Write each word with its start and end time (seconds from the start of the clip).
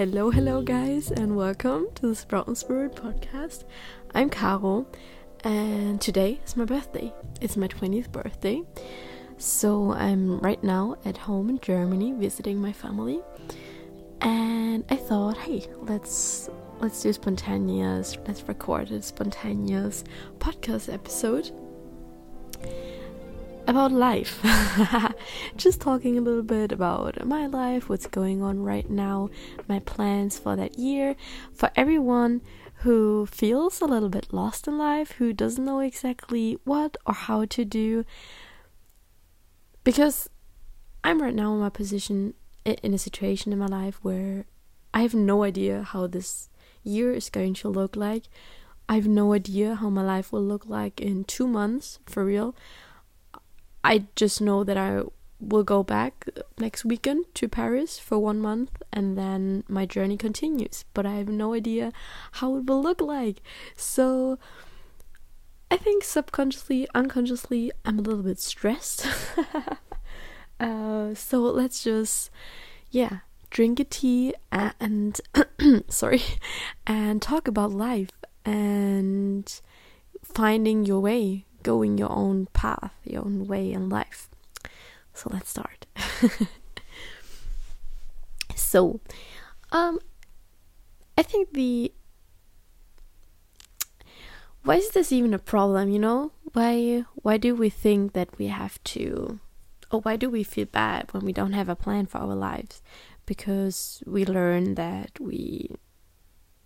Hello, 0.00 0.30
hello, 0.30 0.62
guys, 0.62 1.10
and 1.10 1.36
welcome 1.36 1.86
to 1.96 2.06
the 2.08 2.14
Sprout 2.14 2.46
and 2.46 2.56
Spirit 2.56 2.94
podcast. 2.94 3.64
I'm 4.14 4.30
Caro, 4.30 4.86
and 5.44 6.00
today 6.00 6.40
is 6.42 6.56
my 6.56 6.64
birthday. 6.64 7.12
It's 7.42 7.54
my 7.54 7.68
20th 7.68 8.10
birthday, 8.10 8.62
so 9.36 9.92
I'm 9.92 10.38
right 10.38 10.64
now 10.64 10.96
at 11.04 11.18
home 11.18 11.50
in 11.50 11.60
Germany 11.60 12.12
visiting 12.12 12.62
my 12.62 12.72
family. 12.72 13.20
And 14.22 14.86
I 14.88 14.96
thought, 14.96 15.36
hey, 15.36 15.66
let's 15.82 16.48
let's 16.78 17.02
do 17.02 17.12
spontaneous, 17.12 18.16
let's 18.26 18.42
record 18.48 18.90
a 18.92 19.02
spontaneous 19.02 20.02
podcast 20.38 20.90
episode 20.90 21.50
about 23.70 23.92
life. 23.92 24.44
Just 25.56 25.80
talking 25.80 26.18
a 26.18 26.20
little 26.20 26.42
bit 26.42 26.72
about 26.72 27.24
my 27.24 27.46
life, 27.46 27.88
what's 27.88 28.06
going 28.06 28.42
on 28.42 28.62
right 28.62 28.90
now, 28.90 29.30
my 29.68 29.78
plans 29.78 30.38
for 30.38 30.56
that 30.56 30.76
year. 30.76 31.14
For 31.54 31.70
everyone 31.76 32.42
who 32.82 33.26
feels 33.26 33.80
a 33.80 33.86
little 33.86 34.08
bit 34.08 34.32
lost 34.32 34.66
in 34.66 34.76
life, 34.76 35.12
who 35.12 35.32
doesn't 35.32 35.64
know 35.64 35.78
exactly 35.78 36.58
what 36.64 36.96
or 37.06 37.14
how 37.14 37.44
to 37.44 37.64
do. 37.64 38.04
Because 39.84 40.28
I'm 41.04 41.22
right 41.22 41.34
now 41.34 41.54
in 41.54 41.60
my 41.60 41.68
position, 41.70 42.34
in 42.64 42.92
a 42.92 42.98
situation 42.98 43.52
in 43.52 43.58
my 43.60 43.66
life 43.66 44.00
where 44.02 44.46
I 44.92 45.02
have 45.02 45.14
no 45.14 45.44
idea 45.44 45.84
how 45.84 46.08
this 46.08 46.48
year 46.82 47.12
is 47.12 47.30
going 47.30 47.54
to 47.54 47.68
look 47.68 47.94
like. 47.94 48.24
I 48.88 48.96
have 48.96 49.06
no 49.06 49.32
idea 49.32 49.76
how 49.76 49.90
my 49.90 50.02
life 50.02 50.32
will 50.32 50.42
look 50.42 50.66
like 50.66 51.00
in 51.00 51.22
two 51.22 51.46
months, 51.46 52.00
for 52.06 52.24
real. 52.24 52.56
I 53.82 54.06
just 54.16 54.40
know 54.40 54.64
that 54.64 54.76
I 54.76 55.02
will 55.40 55.64
go 55.64 55.82
back 55.82 56.28
next 56.58 56.84
weekend 56.84 57.24
to 57.34 57.48
Paris 57.48 57.98
for 57.98 58.18
one 58.18 58.40
month 58.40 58.82
and 58.92 59.16
then 59.16 59.64
my 59.68 59.86
journey 59.86 60.16
continues. 60.16 60.84
But 60.92 61.06
I 61.06 61.14
have 61.14 61.28
no 61.28 61.54
idea 61.54 61.92
how 62.32 62.56
it 62.56 62.66
will 62.66 62.82
look 62.82 63.00
like. 63.00 63.42
So 63.74 64.38
I 65.70 65.76
think 65.76 66.04
subconsciously, 66.04 66.88
unconsciously, 66.94 67.70
I'm 67.84 67.98
a 67.98 68.02
little 68.02 68.22
bit 68.22 68.40
stressed. 68.40 69.06
uh, 70.60 71.14
so 71.14 71.40
let's 71.40 71.84
just, 71.84 72.30
yeah, 72.90 73.18
drink 73.50 73.80
a 73.80 73.84
tea 73.84 74.34
and, 74.52 75.20
sorry, 75.88 76.22
and 76.86 77.22
talk 77.22 77.48
about 77.48 77.70
life 77.70 78.10
and 78.44 79.60
finding 80.22 80.84
your 80.84 81.00
way 81.00 81.46
going 81.62 81.98
your 81.98 82.10
own 82.10 82.46
path, 82.52 82.92
your 83.04 83.24
own 83.24 83.46
way 83.46 83.72
in 83.72 83.88
life. 83.88 84.28
So 85.14 85.30
let's 85.32 85.50
start. 85.50 85.86
so, 88.54 89.00
um, 89.72 89.98
I 91.18 91.22
think 91.22 91.52
the 91.52 91.92
why 94.62 94.76
is 94.76 94.90
this 94.90 95.12
even 95.12 95.34
a 95.34 95.38
problem? 95.38 95.88
You 95.88 95.98
know, 95.98 96.32
why 96.52 97.04
why 97.14 97.36
do 97.36 97.54
we 97.54 97.70
think 97.70 98.12
that 98.12 98.38
we 98.38 98.48
have 98.48 98.82
to, 98.84 99.40
or 99.90 100.00
why 100.00 100.16
do 100.16 100.30
we 100.30 100.42
feel 100.42 100.66
bad 100.66 101.12
when 101.12 101.24
we 101.24 101.32
don't 101.32 101.52
have 101.52 101.68
a 101.68 101.76
plan 101.76 102.06
for 102.06 102.18
our 102.18 102.34
lives? 102.34 102.82
Because 103.26 104.02
we 104.06 104.24
learn 104.24 104.74
that 104.74 105.18
we 105.20 105.70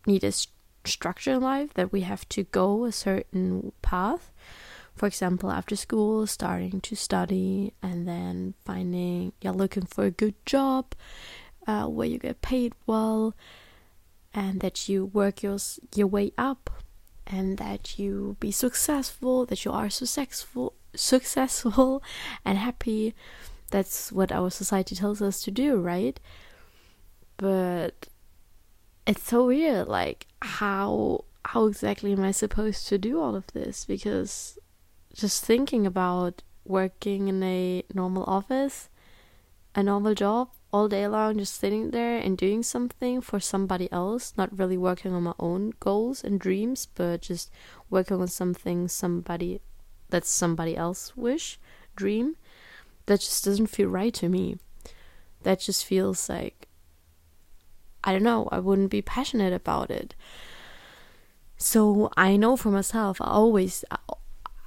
need 0.07 0.25
a 0.25 0.33
st- 0.33 0.55
structure 0.85 1.33
in 1.33 1.41
life, 1.41 1.75
that 1.75 1.93
we 1.93 2.03
have 2.03 2.29
to 2.31 2.45
go 2.45 2.85
a 2.85 2.93
certain 2.93 3.73
path 3.83 4.33
for 4.95 5.07
example, 5.07 5.51
after 5.51 5.77
school, 5.77 6.27
starting 6.27 6.81
to 6.83 6.95
study 6.95 7.73
and 7.83 8.07
then 8.07 8.55
finding 8.65 9.33
you're 9.41 9.53
looking 9.53 9.87
for 9.87 10.05
a 10.05 10.11
good 10.11 10.35
job 10.47 10.95
uh, 11.67 11.87
where 11.87 12.07
you 12.07 12.19
get 12.19 12.43
paid 12.43 12.73
well 12.87 13.35
and 14.33 14.61
that 14.61 14.89
you 14.89 15.07
work 15.07 15.43
your, 15.43 15.59
your 15.95 16.07
way 16.07 16.33
up 16.39 16.71
and 17.27 17.59
that 17.59 17.99
you 17.99 18.37
be 18.39 18.51
successful, 18.51 19.47
that 19.47 19.65
you 19.65 19.73
are 19.73 19.91
successful, 19.91 20.75
successful 20.95 22.03
and 22.45 22.59
happy. 22.59 23.15
That's 23.71 24.13
what 24.13 24.31
our 24.31 24.51
society 24.51 24.95
tells 24.95 25.21
us 25.21 25.43
to 25.43 25.51
do, 25.51 25.81
right? 25.81 26.21
But 27.37 28.09
it's 29.07 29.25
so 29.25 29.47
weird, 29.47 29.89
like 29.89 30.27
how 30.41 31.25
how 31.47 31.67
exactly 31.67 32.13
am 32.13 32.23
I 32.23 32.31
supposed 32.31 32.89
to 32.89 32.99
do 32.99 33.21
all 33.21 33.37
of 33.37 33.47
this? 33.49 33.85
Because 33.85 34.59
just 35.15 35.45
thinking 35.45 35.87
about 35.87 36.43
working 36.65 37.29
in 37.29 37.43
a 37.43 37.85
normal 37.95 38.25
office, 38.25 38.89
a 39.75 39.83
normal 39.83 40.15
job 40.15 40.51
all 40.73 40.89
day 40.89 41.07
long, 41.07 41.39
just 41.39 41.55
sitting 41.55 41.91
there 41.91 42.19
and 42.19 42.37
doing 42.37 42.63
something 42.63 43.21
for 43.21 43.39
somebody 43.39 43.91
else, 43.93 44.33
not 44.37 44.59
really 44.59 44.77
working 44.77 45.13
on 45.15 45.23
my 45.23 45.35
own 45.39 45.73
goals 45.79 46.25
and 46.25 46.41
dreams, 46.41 46.87
but 46.95 47.23
just 47.23 47.51
working 47.91 48.21
on 48.21 48.29
something 48.29 48.89
somebody 48.89 49.61
that's 50.11 50.29
somebody 50.29 50.77
else 50.77 51.17
wish, 51.17 51.59
dream, 51.97 52.37
that 53.07 53.21
just 53.21 53.45
doesn't 53.45 53.69
feel 53.69 53.89
right 53.89 54.15
to 54.15 54.29
me. 54.29 54.59
That 55.43 55.61
just 55.61 55.85
feels 55.85 56.29
like 56.29 56.69
I 58.03 58.13
don't 58.13 58.23
know, 58.23 58.49
I 58.53 58.59
wouldn't 58.59 58.91
be 58.91 59.01
passionate 59.01 59.53
about 59.53 59.91
it. 59.91 60.15
So 61.57 62.11
I 62.17 62.37
know 62.37 62.57
for 62.57 62.71
myself, 62.71 63.21
I 63.21 63.27
always 63.27 63.85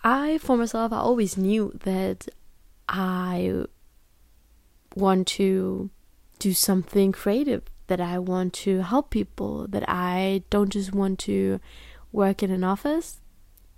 I, 0.08 0.38
for 0.38 0.56
myself, 0.56 0.94
I 0.94 1.00
always 1.00 1.36
knew 1.38 1.78
that 1.84 2.30
I 2.88 3.66
want 4.96 5.28
to 5.40 5.90
do 6.40 6.54
something 6.54 7.12
creative, 7.12 7.64
that 7.88 8.00
I 8.00 8.18
want 8.18 8.54
to 8.66 8.84
help 8.84 9.10
people, 9.10 9.68
that 9.68 9.84
I 9.86 10.44
don't 10.50 10.70
just 10.70 10.94
want 10.94 11.20
to 11.20 11.60
work 12.14 12.42
in 12.42 12.52
an 12.52 12.64
office. 12.64 13.20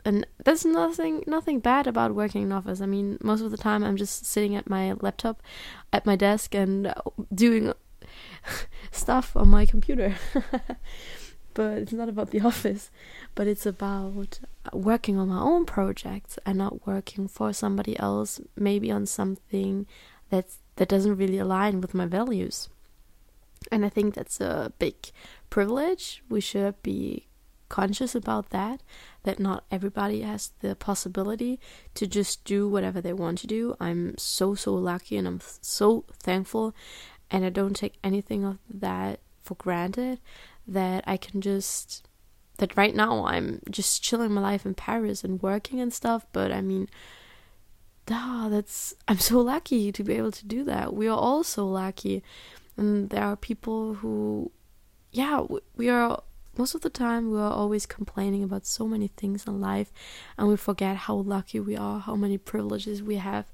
And 0.06 0.28
there's 0.46 0.66
nothing 0.66 1.24
nothing 1.26 1.60
bad 1.62 1.88
about 1.88 2.14
working 2.14 2.44
in 2.44 2.52
office. 2.52 2.80
I 2.80 2.86
mean, 2.86 3.18
most 3.24 3.42
of 3.42 3.50
the 3.50 3.58
time 3.58 3.84
I'm 3.84 3.98
just 3.98 4.24
sitting 4.24 4.56
at 4.56 4.70
my 4.70 4.94
laptop 5.02 5.42
at 5.92 6.06
my 6.06 6.16
desk 6.16 6.54
and 6.54 6.94
doing 7.34 7.74
stuff 8.92 9.36
on 9.36 9.48
my 9.48 9.66
computer. 9.66 10.16
but 11.54 11.78
it's 11.80 11.94
not 11.94 12.10
about 12.10 12.32
the 12.32 12.42
office, 12.52 12.92
but 13.36 13.48
it's 13.48 13.66
about 13.66 14.40
working 14.74 15.18
on 15.18 15.30
my 15.30 15.40
own 15.40 15.66
projects 15.66 16.38
and 16.46 16.58
not 16.58 16.86
working 16.86 17.28
for 17.28 17.54
somebody 17.54 17.98
else, 18.00 18.40
maybe 18.56 18.92
on 18.92 19.06
something 19.06 19.86
that's 20.30 20.60
that 20.76 20.90
doesn't 20.90 21.18
really 21.18 21.38
align 21.38 21.82
with 21.82 21.94
my 21.94 22.06
values. 22.06 22.70
And 23.72 23.86
I 23.86 23.90
think 23.90 24.14
that's 24.14 24.40
a 24.40 24.72
big 24.80 24.96
privilege. 25.50 26.24
We 26.30 26.40
should 26.40 26.82
be 26.82 27.28
conscious 27.68 28.16
about 28.16 28.50
that 28.50 28.82
that 29.24 29.40
not 29.40 29.64
everybody 29.70 30.22
has 30.22 30.52
the 30.62 30.76
possibility 30.76 31.60
to 31.94 32.08
just 32.08 32.44
do 32.44 32.68
whatever 32.68 33.00
they 33.00 33.14
want 33.14 33.38
to 33.40 33.48
do. 33.48 33.76
I'm 33.80 34.18
so 34.18 34.56
so 34.56 34.74
lucky 34.74 35.18
and 35.18 35.28
I'm 35.28 35.42
so 35.62 36.06
thankful 36.12 36.74
and 37.30 37.46
I 37.46 37.50
don't 37.50 37.76
take 37.76 37.94
anything 38.04 38.44
of 38.44 38.58
that 38.70 39.20
for 39.44 39.56
granted 39.56 40.20
that 40.74 41.04
I 41.08 41.18
can 41.18 41.42
just 41.42 42.08
that 42.58 42.76
right 42.76 42.94
now 42.94 43.26
I'm 43.26 43.62
just 43.70 44.04
chilling 44.04 44.32
my 44.34 44.42
life 44.42 44.66
in 44.66 44.74
Paris 44.76 45.24
and 45.24 45.42
working 45.42 45.80
and 45.80 45.94
stuff, 45.94 46.26
but 46.32 46.52
I 46.52 46.62
mean 46.62 46.90
ah, 48.12 48.48
that's 48.50 48.94
I'm 49.08 49.20
so 49.20 49.40
lucky 49.40 49.92
to 49.92 50.04
be 50.04 50.14
able 50.14 50.32
to 50.32 50.46
do 50.46 50.64
that. 50.66 50.94
We 50.94 51.08
are 51.08 51.18
all 51.18 51.44
so 51.44 51.68
lucky. 51.68 52.24
And 52.78 53.10
there 53.10 53.24
are 53.24 53.36
people 53.36 53.96
who 53.96 54.52
yeah, 55.12 55.44
we 55.76 55.90
are 55.90 56.22
most 56.58 56.76
of 56.76 56.82
the 56.82 56.90
time 56.90 57.32
we 57.32 57.40
are 57.40 57.54
always 57.54 57.86
complaining 57.86 58.44
about 58.44 58.66
so 58.66 58.86
many 58.86 59.08
things 59.08 59.46
in 59.48 59.62
life 59.62 59.92
and 60.38 60.48
we 60.48 60.58
forget 60.58 60.98
how 60.98 61.16
lucky 61.16 61.60
we 61.60 61.76
are, 61.78 62.00
how 62.00 62.16
many 62.16 62.38
privileges 62.38 63.02
we 63.02 63.16
have. 63.16 63.46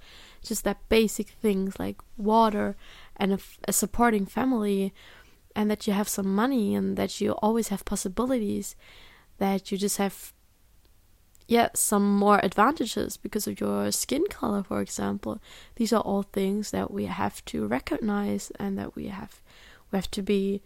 Just 0.44 0.64
that 0.64 0.90
basic 0.90 1.30
things 1.30 1.80
like 1.80 1.98
water 2.18 2.76
and 3.16 3.34
a, 3.34 3.40
a 3.68 3.74
supporting 3.74 4.26
family 4.26 4.94
and 5.56 5.72
that 5.72 5.88
you 5.88 5.94
have 5.94 6.10
some 6.10 6.36
money 6.36 6.76
and 6.76 6.98
that 6.98 7.22
you 7.22 7.32
always 7.34 7.70
have 7.70 7.86
possibilities 7.86 8.76
that 9.38 9.72
you 9.72 9.78
just 9.78 9.98
have 9.98 10.34
yeah 11.48 11.70
some 11.74 12.18
more 12.18 12.40
advantages 12.44 13.18
because 13.18 13.48
of 13.48 13.60
your 13.60 13.92
skin 13.92 14.26
color 14.30 14.64
for 14.64 14.82
example. 14.82 15.40
These 15.76 15.94
are 15.94 16.02
all 16.02 16.24
things 16.24 16.72
that 16.72 16.92
we 16.92 17.06
have 17.06 17.44
to 17.46 17.68
recognize 17.68 18.52
and 18.60 18.78
that 18.78 18.96
we 18.96 19.08
have 19.08 19.42
we 19.92 19.98
have 19.98 20.12
to 20.12 20.22
be 20.22 20.62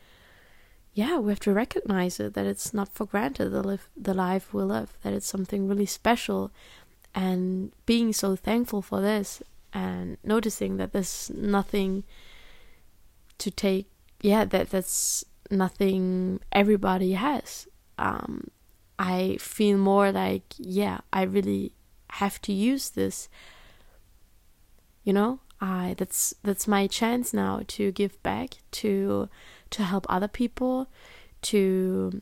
yeah 0.94 1.18
we 1.20 1.32
have 1.32 1.40
to 1.42 1.54
recognize 1.54 2.20
it 2.20 2.34
that 2.34 2.46
it's 2.46 2.74
not 2.74 2.90
for 2.90 3.06
granted 3.06 3.50
the 3.50 3.80
the 3.96 4.14
life 4.14 4.54
we 4.54 4.64
live 4.64 4.98
that 5.04 5.14
it's 5.14 5.28
something 5.28 5.68
really 5.68 5.86
special. 5.86 6.52
And 7.16 7.72
being 7.88 8.14
so 8.14 8.36
thankful 8.36 8.84
for 8.84 9.02
this 9.02 9.42
and 9.74 10.18
noticing 10.24 10.78
that 10.78 10.94
there's 10.94 11.32
nothing 11.34 12.04
to 13.40 13.50
take 13.50 13.88
yeah, 14.22 14.46
that 14.46 14.70
that's 14.70 15.24
nothing 15.50 16.40
everybody 16.52 17.14
has. 17.14 17.68
Um, 17.98 18.50
I 18.98 19.38
feel 19.40 19.78
more 19.78 20.12
like 20.12 20.44
yeah, 20.58 21.00
I 21.12 21.24
really 21.24 21.74
have 22.12 22.42
to 22.44 22.54
use 22.54 22.90
this. 22.90 23.30
You 25.04 25.14
know, 25.14 25.40
I 25.62 25.96
that's 25.98 26.34
that's 26.44 26.68
my 26.68 26.88
chance 26.88 27.34
now 27.34 27.62
to 27.68 27.92
give 27.92 28.22
back 28.24 28.56
to 28.72 29.30
to 29.72 29.84
help 29.84 30.06
other 30.10 30.28
people, 30.28 30.88
to 31.44 32.22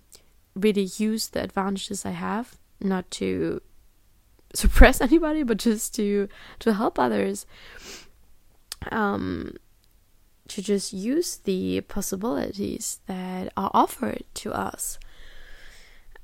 really 0.55 0.89
use 0.97 1.29
the 1.29 1.44
advantages 1.44 2.05
I 2.05 2.11
have, 2.11 2.57
not 2.79 3.09
to 3.11 3.61
suppress 4.53 5.01
anybody, 5.07 5.44
but 5.44 5.57
just 5.57 5.95
to 5.95 6.27
to 6.59 6.73
help 6.73 6.99
others. 6.99 7.45
Um, 8.91 9.55
to 10.49 10.61
just 10.61 10.94
use 10.94 11.38
the 11.38 11.81
possibilities 11.81 12.99
that 13.07 13.51
are 13.57 13.71
offered 13.73 14.23
to 14.35 14.53
us. 14.53 14.99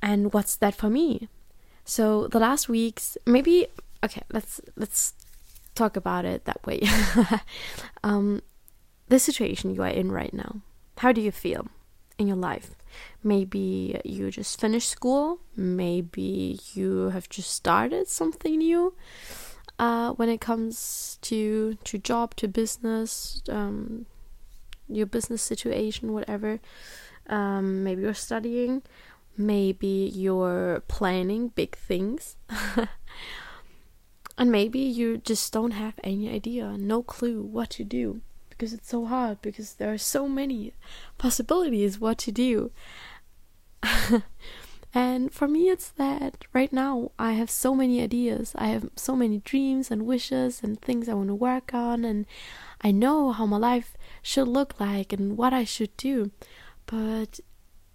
And 0.01 0.33
what's 0.33 0.55
that 0.57 0.75
for 0.75 0.89
me? 0.89 1.29
So 1.85 2.27
the 2.27 2.39
last 2.39 2.69
weeks, 2.69 3.17
maybe 3.25 3.67
okay, 4.03 4.23
let's 4.31 4.61
let's 4.75 5.13
talk 5.75 5.95
about 5.95 6.25
it 6.25 6.45
that 6.45 6.65
way. 6.65 6.81
um, 8.03 8.41
the 9.07 9.19
situation 9.19 9.73
you 9.73 9.83
are 9.83 9.87
in 9.87 10.11
right 10.11 10.33
now. 10.33 10.61
How 10.97 11.11
do 11.11 11.21
you 11.21 11.31
feel 11.31 11.67
in 12.17 12.27
your 12.27 12.37
life? 12.37 12.75
Maybe 13.23 13.99
you 14.05 14.29
just 14.29 14.59
finished 14.59 14.89
school. 14.89 15.39
Maybe 15.55 16.59
you 16.73 17.09
have 17.09 17.29
just 17.29 17.51
started 17.51 18.07
something 18.07 18.57
new. 18.57 18.93
Uh, 19.79 20.11
when 20.13 20.29
it 20.29 20.39
comes 20.39 21.17
to 21.21 21.75
to 21.83 21.97
job, 21.97 22.35
to 22.35 22.47
business, 22.47 23.41
um, 23.49 24.05
your 24.95 25.05
business 25.05 25.41
situation, 25.41 26.13
whatever. 26.13 26.59
Um, 27.27 27.83
maybe 27.83 28.01
you're 28.03 28.13
studying. 28.13 28.83
Maybe 29.37 30.11
you're 30.13 30.83
planning 30.87 31.49
big 31.49 31.75
things. 31.75 32.35
and 34.37 34.51
maybe 34.51 34.79
you 34.79 35.17
just 35.17 35.51
don't 35.53 35.71
have 35.71 35.95
any 36.03 36.29
idea, 36.29 36.77
no 36.77 37.03
clue 37.03 37.41
what 37.41 37.71
to 37.71 37.83
do 37.83 38.21
because 38.49 38.71
it's 38.71 38.89
so 38.89 39.05
hard 39.05 39.41
because 39.41 39.73
there 39.73 39.91
are 39.91 39.97
so 39.97 40.29
many 40.29 40.73
possibilities 41.17 41.99
what 41.99 42.17
to 42.19 42.31
do. 42.31 42.71
and 44.93 45.33
for 45.33 45.47
me, 45.47 45.69
it's 45.69 45.89
that 45.89 46.45
right 46.53 46.71
now 46.71 47.11
I 47.17 47.33
have 47.33 47.49
so 47.49 47.73
many 47.73 48.01
ideas. 48.01 48.53
I 48.55 48.67
have 48.67 48.89
so 48.95 49.15
many 49.15 49.39
dreams 49.39 49.89
and 49.89 50.05
wishes 50.05 50.61
and 50.61 50.79
things 50.79 51.09
I 51.09 51.15
want 51.15 51.29
to 51.29 51.35
work 51.35 51.73
on, 51.73 52.05
and 52.05 52.25
I 52.81 52.91
know 52.91 53.31
how 53.31 53.45
my 53.45 53.57
life 53.57 53.97
should 54.21 54.47
look 54.47 54.79
like 54.79 55.11
and 55.11 55.37
what 55.37 55.53
I 55.53 55.63
should 55.63 55.95
do. 55.97 56.31
But 56.85 57.39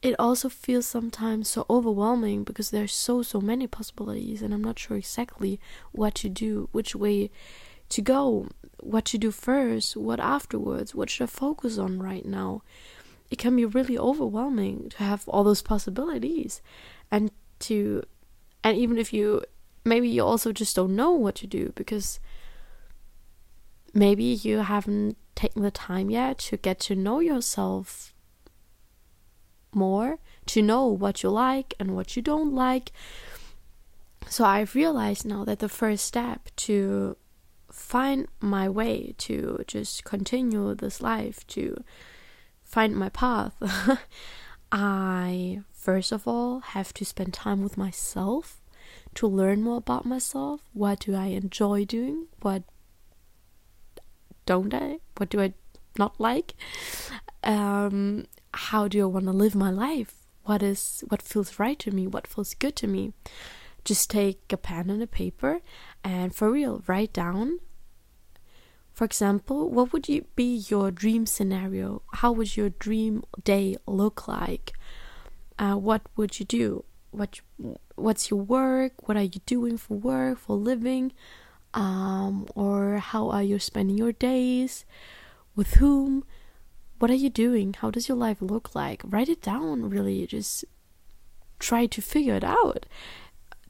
it 0.01 0.15
also 0.19 0.49
feels 0.49 0.87
sometimes 0.87 1.49
so 1.49 1.67
overwhelming 1.69 2.45
because 2.45 2.71
there's 2.71 2.93
so 2.93 3.23
so 3.23 3.41
many 3.41 3.67
possibilities 3.67 4.43
and 4.43 4.55
I'm 4.55 4.63
not 4.63 4.79
sure 4.79 4.97
exactly 4.97 5.61
what 5.93 6.15
to 6.17 6.29
do, 6.29 6.69
which 6.73 6.95
way 6.95 7.31
to 7.89 8.03
go, 8.03 8.49
what 8.81 9.05
to 9.07 9.19
do 9.19 9.31
first, 9.31 9.97
what 9.97 10.21
afterwards, 10.21 10.95
what 10.95 11.11
should 11.11 11.25
I 11.25 11.27
focus 11.27 11.79
on 11.79 12.01
right 12.01 12.25
now. 12.25 12.63
It 13.31 13.39
can 13.39 13.57
be 13.57 13.65
really 13.65 13.99
overwhelming 13.99 14.91
to 14.91 14.99
have 14.99 15.29
all 15.29 15.45
those 15.45 15.63
possibilities 15.63 16.63
and 17.11 17.31
to 17.61 18.03
and 18.65 18.77
even 18.77 18.99
if 18.99 19.13
you 19.13 19.43
maybe 19.85 20.09
you 20.09 20.25
also 20.25 20.53
just 20.53 20.77
don't 20.77 20.97
know 20.97 21.13
what 21.13 21.35
to 21.37 21.47
do 21.47 21.73
because 21.75 22.21
maybe 23.95 24.25
you 24.25 24.59
haven't 24.59 25.17
taken 25.35 25.63
the 25.63 25.71
time 25.71 26.11
yet 26.11 26.39
to 26.39 26.57
get 26.57 26.81
to 26.81 26.95
know 26.95 27.21
yourself 27.21 28.13
more, 29.73 30.19
to 30.47 30.63
know 30.63 30.87
what 30.87 31.23
you 31.23 31.31
like 31.31 31.75
and 31.79 31.95
what 31.95 32.17
you 32.17 32.23
don't 32.23 32.55
like. 32.55 32.93
So 34.29 34.45
I've 34.45 34.75
realized 34.75 35.25
now 35.25 35.45
that 35.45 35.61
the 35.61 35.69
first 35.69 36.05
step 36.05 36.49
to 36.57 37.17
find 37.71 38.27
my 38.41 38.69
way 38.69 39.15
to 39.19 39.65
just 39.67 40.05
continue 40.05 40.75
this 40.75 41.01
life, 41.01 41.47
to 41.49 41.83
find 42.69 42.95
my 42.95 43.09
path, 43.09 43.55
I 44.73 45.63
first 45.73 46.13
of 46.13 46.29
all 46.29 46.61
have 46.61 46.93
to 46.95 47.05
spend 47.05 47.33
time 47.33 47.63
with 47.63 47.79
myself 47.79 48.61
to 49.15 49.27
learn 49.27 49.63
more 49.63 49.79
about 49.79 50.05
myself. 50.05 50.61
What 50.73 51.01
do 51.01 51.15
I 51.15 51.27
enjoy 51.27 51.85
doing? 51.85 52.27
What 52.43 52.63
don't 54.45 54.73
I? 54.73 54.99
What 55.17 55.31
do 55.31 55.41
I 55.41 55.55
not 55.99 56.21
like? 56.21 56.55
Um, 57.43 58.27
how 58.55 58.89
do 58.89 59.03
I 59.03 59.07
want 59.07 59.27
to 59.27 59.33
live 59.33 59.55
my 59.55 59.71
life? 59.71 60.15
What 60.45 60.63
is 60.63 61.05
what 61.09 61.23
feels 61.23 61.59
right 61.59 61.79
to 61.81 61.91
me? 61.91 62.07
What 62.07 62.27
feels 62.27 62.55
good 62.55 62.77
to 62.77 62.87
me? 62.87 63.13
Just 63.85 64.11
take 64.11 64.53
a 64.53 64.57
pen 64.57 64.91
and 64.91 65.03
a 65.03 65.07
paper 65.07 65.61
and 66.05 66.35
for 66.35 66.51
real 66.51 66.83
write 66.87 67.13
down 67.13 67.61
for 68.99 69.05
example, 69.05 69.71
what 69.71 69.93
would 69.93 70.09
you 70.09 70.25
be 70.35 70.57
your 70.69 70.91
dream 70.91 71.25
scenario? 71.25 72.03
How 72.15 72.33
would 72.33 72.57
your 72.57 72.71
dream 72.71 73.23
day 73.45 73.77
look 73.87 74.27
like? 74.27 74.73
Uh, 75.57 75.77
what 75.77 76.03
would 76.17 76.41
you 76.41 76.45
do? 76.45 76.83
What 77.13 77.39
what's 77.95 78.29
your 78.29 78.41
work? 78.41 79.07
What 79.07 79.17
are 79.17 79.23
you 79.23 79.41
doing 79.47 79.77
for 79.77 79.95
work, 79.95 80.39
for 80.41 80.57
living? 80.57 81.13
Um, 81.75 82.49
or 82.57 82.99
how 82.99 83.31
are 83.31 83.45
you 83.45 83.61
spending 83.61 83.97
your 83.97 84.11
days? 84.11 84.85
With 85.55 85.75
whom? 85.75 86.25
What 86.99 87.09
are 87.09 87.23
you 87.23 87.31
doing? 87.31 87.75
How 87.75 87.93
does 87.93 88.09
your 88.09 88.19
life 88.19 88.39
look 88.43 88.75
like? 88.75 89.03
Write 89.05 89.29
it 89.29 89.43
down, 89.43 89.89
really. 89.89 90.27
Just 90.27 90.65
try 91.61 91.87
to 91.87 92.03
figure 92.03 92.35
it 92.35 92.43
out 92.43 92.87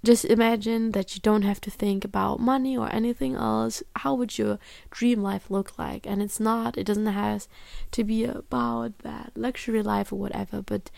just 0.05 0.25
imagine 0.25 0.93
that 0.93 1.15
you 1.15 1.21
don't 1.21 1.43
have 1.43 1.61
to 1.63 1.71
think 1.71 2.05
about 2.05 2.41
money 2.41 2.77
or 2.77 2.93
anything 2.93 3.35
else. 3.35 3.83
How 3.97 4.15
would 4.15 4.39
your 4.39 4.59
dream 4.91 5.23
life 5.23 5.51
look 5.51 5.79
like? 5.79 6.07
And 6.07 6.23
it's 6.23 6.39
not, 6.39 6.79
it 6.79 6.85
doesn't 6.85 7.07
have 7.07 7.49
to 7.93 8.05
be 8.05 8.25
about 8.25 8.99
that 8.99 9.33
luxury 9.35 9.83
life 9.83 10.13
or 10.13 10.17
whatever, 10.17 10.63
but 10.63 10.91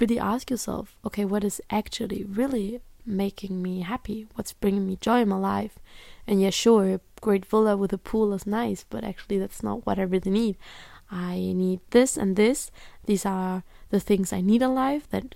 really 0.00 0.18
ask 0.18 0.50
yourself, 0.50 0.96
okay, 1.04 1.24
what 1.24 1.44
is 1.44 1.60
actually 1.70 2.24
really 2.24 2.80
making 3.04 3.60
me 3.60 3.80
happy? 3.80 4.26
What's 4.34 4.52
bringing 4.52 4.86
me 4.86 4.96
joy 5.00 5.22
in 5.22 5.28
my 5.28 5.36
life? 5.36 5.78
And 6.26 6.40
yeah, 6.40 6.50
sure, 6.50 6.94
a 6.94 7.00
great 7.20 7.44
villa 7.44 7.76
with 7.76 7.92
a 7.92 7.98
pool 7.98 8.32
is 8.32 8.46
nice, 8.46 8.84
but 8.88 9.04
actually, 9.04 9.38
that's 9.38 9.62
not 9.62 9.84
what 9.84 9.98
I 9.98 10.02
really 10.02 10.30
need. 10.30 10.56
I 11.10 11.36
need 11.36 11.80
this 11.90 12.16
and 12.16 12.36
this. 12.36 12.70
These 13.04 13.26
are 13.26 13.64
the 13.90 14.00
things 14.00 14.32
I 14.32 14.40
need 14.40 14.62
in 14.62 14.74
life 14.74 15.10
that 15.10 15.34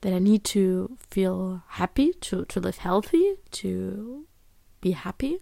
that 0.00 0.12
I 0.12 0.18
need 0.18 0.44
to 0.44 0.96
feel 1.10 1.62
happy, 1.68 2.12
to, 2.20 2.44
to 2.44 2.60
live 2.60 2.78
healthy, 2.78 3.34
to 3.52 4.26
be 4.80 4.92
happy. 4.92 5.38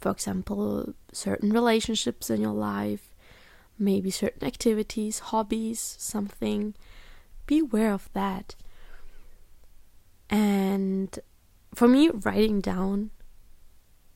For 0.00 0.10
example, 0.10 0.94
certain 1.12 1.52
relationships 1.52 2.28
in 2.28 2.40
your 2.40 2.52
life, 2.52 3.14
maybe 3.78 4.10
certain 4.10 4.46
activities, 4.46 5.18
hobbies, 5.18 5.96
something. 5.98 6.74
Be 7.46 7.60
aware 7.60 7.92
of 7.92 8.10
that. 8.12 8.54
And 10.28 11.18
for 11.74 11.88
me, 11.88 12.10
writing 12.10 12.60
down 12.60 13.10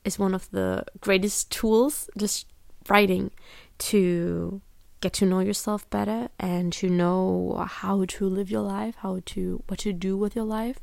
is 0.03 0.19
one 0.19 0.33
of 0.33 0.49
the 0.51 0.83
greatest 0.99 1.51
tools, 1.51 2.09
just 2.17 2.47
writing 2.89 3.31
to 3.77 4.61
get 5.01 5.13
to 5.13 5.25
know 5.25 5.39
yourself 5.39 5.89
better 5.89 6.29
and 6.39 6.71
to 6.73 6.89
know 6.89 7.65
how 7.67 8.05
to 8.05 8.29
live 8.29 8.49
your 8.49 8.61
life, 8.61 8.95
how 8.99 9.19
to 9.25 9.63
what 9.67 9.79
to 9.79 9.91
do 9.91 10.15
with 10.15 10.35
your 10.35 10.45
life. 10.45 10.79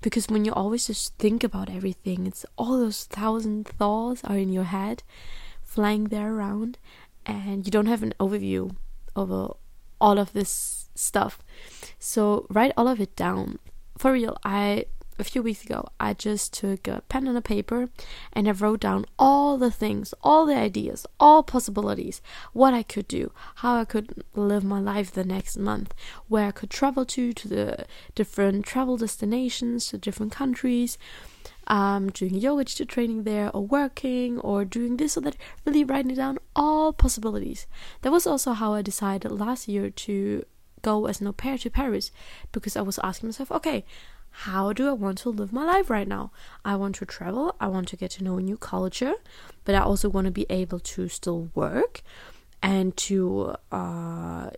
Because 0.00 0.28
when 0.28 0.44
you 0.44 0.52
always 0.52 0.86
just 0.86 1.16
think 1.18 1.44
about 1.44 1.70
everything, 1.70 2.26
it's 2.26 2.46
all 2.56 2.78
those 2.78 3.04
thousand 3.04 3.66
thoughts 3.66 4.24
are 4.24 4.38
in 4.38 4.52
your 4.52 4.64
head, 4.64 5.02
flying 5.62 6.04
there 6.04 6.32
around, 6.34 6.78
and 7.26 7.66
you 7.66 7.70
don't 7.70 7.86
have 7.86 8.02
an 8.02 8.14
overview 8.18 8.74
over 9.14 9.54
all 10.00 10.18
of 10.18 10.32
this 10.32 10.88
stuff. 10.94 11.40
So 11.98 12.46
write 12.48 12.72
all 12.76 12.88
of 12.88 13.00
it 13.00 13.16
down. 13.16 13.58
For 13.98 14.12
real, 14.12 14.38
I 14.44 14.86
a 15.18 15.24
few 15.24 15.42
weeks 15.42 15.64
ago, 15.64 15.88
I 15.98 16.14
just 16.14 16.52
took 16.52 16.86
a 16.86 17.02
pen 17.08 17.26
and 17.26 17.36
a 17.36 17.42
paper 17.42 17.88
and 18.32 18.48
I 18.48 18.52
wrote 18.52 18.80
down 18.80 19.04
all 19.18 19.58
the 19.58 19.70
things, 19.70 20.14
all 20.22 20.46
the 20.46 20.56
ideas, 20.56 21.06
all 21.18 21.42
possibilities, 21.42 22.22
what 22.52 22.74
I 22.74 22.82
could 22.82 23.08
do, 23.08 23.32
how 23.56 23.76
I 23.76 23.84
could 23.84 24.22
live 24.34 24.64
my 24.64 24.80
life 24.80 25.10
the 25.10 25.24
next 25.24 25.56
month, 25.56 25.94
where 26.28 26.46
I 26.46 26.52
could 26.52 26.70
travel 26.70 27.04
to, 27.06 27.32
to 27.32 27.48
the 27.48 27.86
different 28.14 28.64
travel 28.64 28.96
destinations, 28.96 29.88
to 29.88 29.98
different 29.98 30.32
countries, 30.32 30.98
um, 31.66 32.10
doing 32.10 32.34
yoga 32.34 32.64
teacher 32.64 32.84
training 32.84 33.24
there, 33.24 33.50
or 33.54 33.66
working, 33.66 34.38
or 34.40 34.64
doing 34.64 34.96
this 34.96 35.16
or 35.16 35.20
that, 35.22 35.36
really 35.64 35.84
writing 35.84 36.14
down 36.14 36.38
all 36.56 36.92
possibilities. 36.92 37.66
That 38.02 38.12
was 38.12 38.26
also 38.26 38.52
how 38.52 38.74
I 38.74 38.82
decided 38.82 39.30
last 39.32 39.68
year 39.68 39.90
to 39.90 40.44
go 40.82 41.06
as 41.06 41.20
an 41.20 41.26
au 41.26 41.32
pair 41.32 41.58
to 41.58 41.70
Paris 41.70 42.12
because 42.52 42.76
I 42.76 42.82
was 42.82 42.98
asking 43.02 43.28
myself, 43.28 43.50
okay, 43.50 43.84
how 44.42 44.72
do 44.72 44.88
I 44.88 44.92
want 44.92 45.18
to 45.18 45.30
live 45.30 45.52
my 45.52 45.64
life 45.64 45.90
right 45.90 46.06
now? 46.06 46.30
I 46.64 46.76
want 46.76 46.94
to 46.96 47.04
travel, 47.04 47.56
I 47.58 47.66
want 47.66 47.88
to 47.88 47.96
get 47.96 48.12
to 48.12 48.24
know 48.24 48.38
a 48.38 48.40
new 48.40 48.56
culture, 48.56 49.14
but 49.64 49.74
I 49.74 49.80
also 49.80 50.08
want 50.08 50.26
to 50.26 50.30
be 50.30 50.46
able 50.48 50.78
to 50.78 51.08
still 51.08 51.50
work 51.56 52.02
and 52.62 52.96
to 53.08 53.56
uh, 53.72 54.50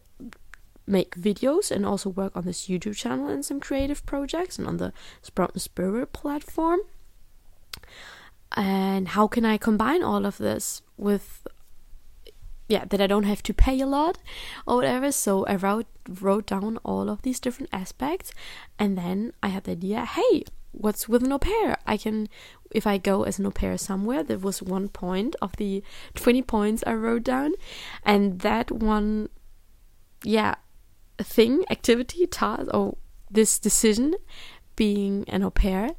make 0.87 1.17
videos 1.17 1.71
and 1.71 1.87
also 1.87 2.11
work 2.11 2.37
on 2.37 2.45
this 2.45 2.67
YouTube 2.67 2.95
channel 2.95 3.29
and 3.29 3.43
some 3.43 3.59
creative 3.59 4.05
projects 4.05 4.59
and 4.59 4.69
on 4.69 4.77
the 4.77 4.93
Sprout 5.23 5.53
and 5.55 5.63
Spirit 5.63 6.13
platform. 6.13 6.81
And 8.55 9.09
how 9.09 9.29
can 9.29 9.47
I 9.47 9.57
combine 9.57 10.03
all 10.03 10.27
of 10.27 10.37
this 10.37 10.83
with 10.99 11.47
yeah 12.71 12.85
that 12.85 13.01
I 13.01 13.09
don't 13.09 13.25
have 13.25 13.43
to 13.43 13.53
pay 13.53 13.81
a 13.81 13.87
lot 13.87 14.19
or 14.67 14.77
whatever. 14.77 15.11
So 15.11 15.45
I 15.47 15.57
wrote 15.57 15.87
wrote 16.09 16.47
down 16.47 16.79
all 16.85 17.11
of 17.11 17.23
these 17.23 17.41
different 17.41 17.69
aspects, 17.73 18.33
and 18.79 18.97
then 18.97 19.33
I 19.43 19.49
had 19.49 19.65
the 19.65 19.73
idea. 19.73 20.05
Hey, 20.05 20.45
what's 20.71 21.09
with 21.09 21.25
an 21.25 21.33
au 21.33 21.39
pair? 21.39 21.77
I 21.87 21.97
can 21.97 22.29
if 22.71 22.87
I 22.87 22.97
go 22.99 23.25
as 23.25 23.39
an 23.41 23.47
au 23.47 23.51
pair 23.51 23.77
somewhere. 23.77 24.23
That 24.23 24.41
was 24.41 24.63
one 24.63 24.89
point 24.89 25.35
of 25.43 25.57
the 25.57 25.83
twenty 26.15 26.43
points 26.43 26.85
I 26.87 26.95
wrote 26.95 27.25
down, 27.25 27.53
and 28.05 28.39
that 28.41 28.71
one, 28.71 29.29
yeah, 30.23 30.55
thing, 31.19 31.65
activity, 31.71 32.27
task, 32.27 32.73
or 32.73 32.97
this 33.31 33.59
decision, 33.59 34.15
being 34.77 35.25
an 35.29 35.43
au 35.43 35.51
pair 35.51 35.91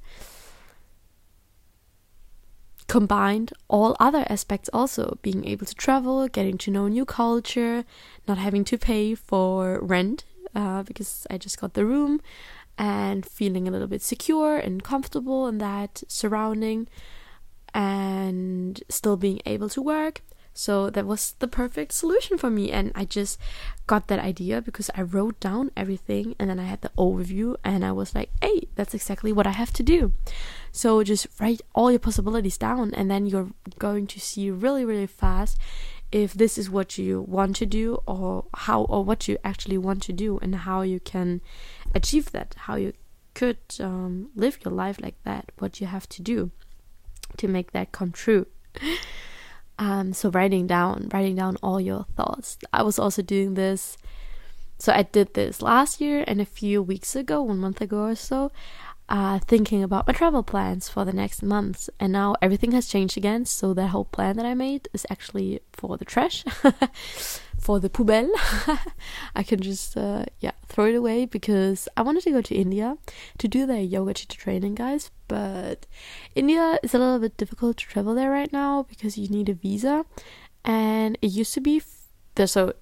combined 2.91 3.53
all 3.69 3.95
other 4.01 4.25
aspects 4.27 4.69
also 4.73 5.17
being 5.21 5.47
able 5.47 5.65
to 5.65 5.73
travel, 5.73 6.27
getting 6.27 6.57
to 6.57 6.69
know 6.69 6.89
new 6.89 7.05
culture, 7.05 7.85
not 8.27 8.37
having 8.37 8.65
to 8.65 8.77
pay 8.77 9.15
for 9.15 9.79
rent 9.81 10.25
uh, 10.53 10.83
because 10.83 11.25
I 11.29 11.37
just 11.37 11.57
got 11.57 11.73
the 11.73 11.85
room, 11.85 12.19
and 12.77 13.25
feeling 13.25 13.65
a 13.65 13.71
little 13.71 13.87
bit 13.87 14.01
secure 14.01 14.57
and 14.57 14.83
comfortable 14.83 15.47
in 15.47 15.59
that 15.59 16.03
surrounding, 16.09 16.89
and 17.73 18.83
still 18.89 19.15
being 19.15 19.39
able 19.45 19.69
to 19.69 19.81
work. 19.81 20.21
So 20.53 20.89
that 20.89 21.05
was 21.05 21.33
the 21.39 21.47
perfect 21.47 21.93
solution 21.93 22.37
for 22.37 22.49
me. 22.49 22.71
And 22.71 22.91
I 22.93 23.05
just 23.05 23.39
got 23.87 24.07
that 24.07 24.19
idea 24.19 24.61
because 24.61 24.89
I 24.95 25.01
wrote 25.01 25.39
down 25.39 25.71
everything 25.75 26.35
and 26.37 26.49
then 26.49 26.59
I 26.59 26.65
had 26.65 26.81
the 26.81 26.91
overview 26.97 27.55
and 27.63 27.85
I 27.85 27.91
was 27.91 28.13
like, 28.13 28.29
hey, 28.41 28.67
that's 28.75 28.93
exactly 28.93 29.31
what 29.31 29.47
I 29.47 29.51
have 29.51 29.71
to 29.73 29.83
do. 29.83 30.13
So 30.71 31.03
just 31.03 31.27
write 31.39 31.61
all 31.73 31.91
your 31.91 31.99
possibilities 31.99 32.57
down 32.57 32.93
and 32.93 33.09
then 33.09 33.25
you're 33.25 33.51
going 33.79 34.07
to 34.07 34.19
see 34.19 34.51
really, 34.51 34.85
really 34.85 35.07
fast 35.07 35.57
if 36.11 36.33
this 36.33 36.57
is 36.57 36.69
what 36.69 36.97
you 36.97 37.21
want 37.21 37.55
to 37.55 37.65
do 37.65 38.01
or 38.05 38.45
how 38.53 38.83
or 38.83 39.03
what 39.03 39.27
you 39.27 39.37
actually 39.43 39.77
want 39.77 40.03
to 40.03 40.13
do 40.13 40.37
and 40.39 40.55
how 40.55 40.81
you 40.81 40.99
can 40.99 41.41
achieve 41.95 42.31
that, 42.33 42.55
how 42.59 42.75
you 42.75 42.91
could 43.33 43.59
um, 43.79 44.29
live 44.35 44.59
your 44.65 44.73
life 44.73 44.99
like 45.01 45.15
that, 45.23 45.51
what 45.59 45.79
you 45.79 45.87
have 45.87 46.07
to 46.09 46.21
do 46.21 46.51
to 47.37 47.47
make 47.47 47.71
that 47.71 47.93
come 47.93 48.11
true. 48.11 48.45
Um, 49.81 50.13
so 50.13 50.29
writing 50.29 50.67
down, 50.67 51.09
writing 51.11 51.35
down 51.35 51.57
all 51.63 51.81
your 51.81 52.05
thoughts. 52.15 52.59
I 52.71 52.83
was 52.83 52.99
also 52.99 53.23
doing 53.23 53.55
this. 53.55 53.97
So 54.77 54.93
I 54.93 55.01
did 55.01 55.33
this 55.33 55.61
last 55.61 55.99
year 55.99 56.23
and 56.27 56.39
a 56.39 56.45
few 56.45 56.83
weeks 56.83 57.15
ago, 57.15 57.41
one 57.41 57.57
month 57.57 57.81
ago 57.81 58.05
or 58.05 58.15
so 58.15 58.51
uh, 59.11 59.39
thinking 59.39 59.83
about 59.83 60.07
my 60.07 60.13
travel 60.13 60.41
plans 60.41 60.87
for 60.87 61.03
the 61.03 61.11
next 61.11 61.43
months. 61.43 61.89
And 61.99 62.13
now 62.13 62.35
everything 62.41 62.71
has 62.71 62.87
changed 62.87 63.17
again. 63.17 63.45
So 63.45 63.73
that 63.73 63.87
whole 63.87 64.05
plan 64.05 64.37
that 64.37 64.45
I 64.45 64.53
made 64.53 64.87
is 64.93 65.05
actually 65.09 65.59
for 65.73 65.97
the 65.97 66.05
trash, 66.05 66.45
for 67.59 67.79
the 67.79 67.89
poubelle. 67.89 68.29
I 69.35 69.43
can 69.43 69.59
just, 69.59 69.97
uh, 69.97 70.23
yeah, 70.39 70.53
throw 70.71 70.85
it 70.85 70.95
away 70.95 71.25
because 71.25 71.89
I 71.97 72.01
wanted 72.01 72.23
to 72.23 72.31
go 72.31 72.41
to 72.41 72.55
India 72.55 72.97
to 73.37 73.47
do 73.47 73.65
their 73.65 73.81
yoga 73.81 74.13
teacher 74.13 74.39
training, 74.39 74.75
guys. 74.75 75.11
But 75.27 75.85
India 76.33 76.79
is 76.81 76.93
a 76.93 76.99
little 76.99 77.19
bit 77.19 77.35
difficult 77.37 77.77
to 77.77 77.85
travel 77.85 78.15
there 78.15 78.31
right 78.31 78.51
now 78.51 78.83
because 78.83 79.17
you 79.17 79.27
need 79.27 79.49
a 79.49 79.53
visa. 79.53 80.05
And 80.63 81.17
it 81.21 81.27
used 81.27 81.53
to 81.55 81.61
be, 81.61 81.81
f- 81.83 82.49
so 82.49 82.73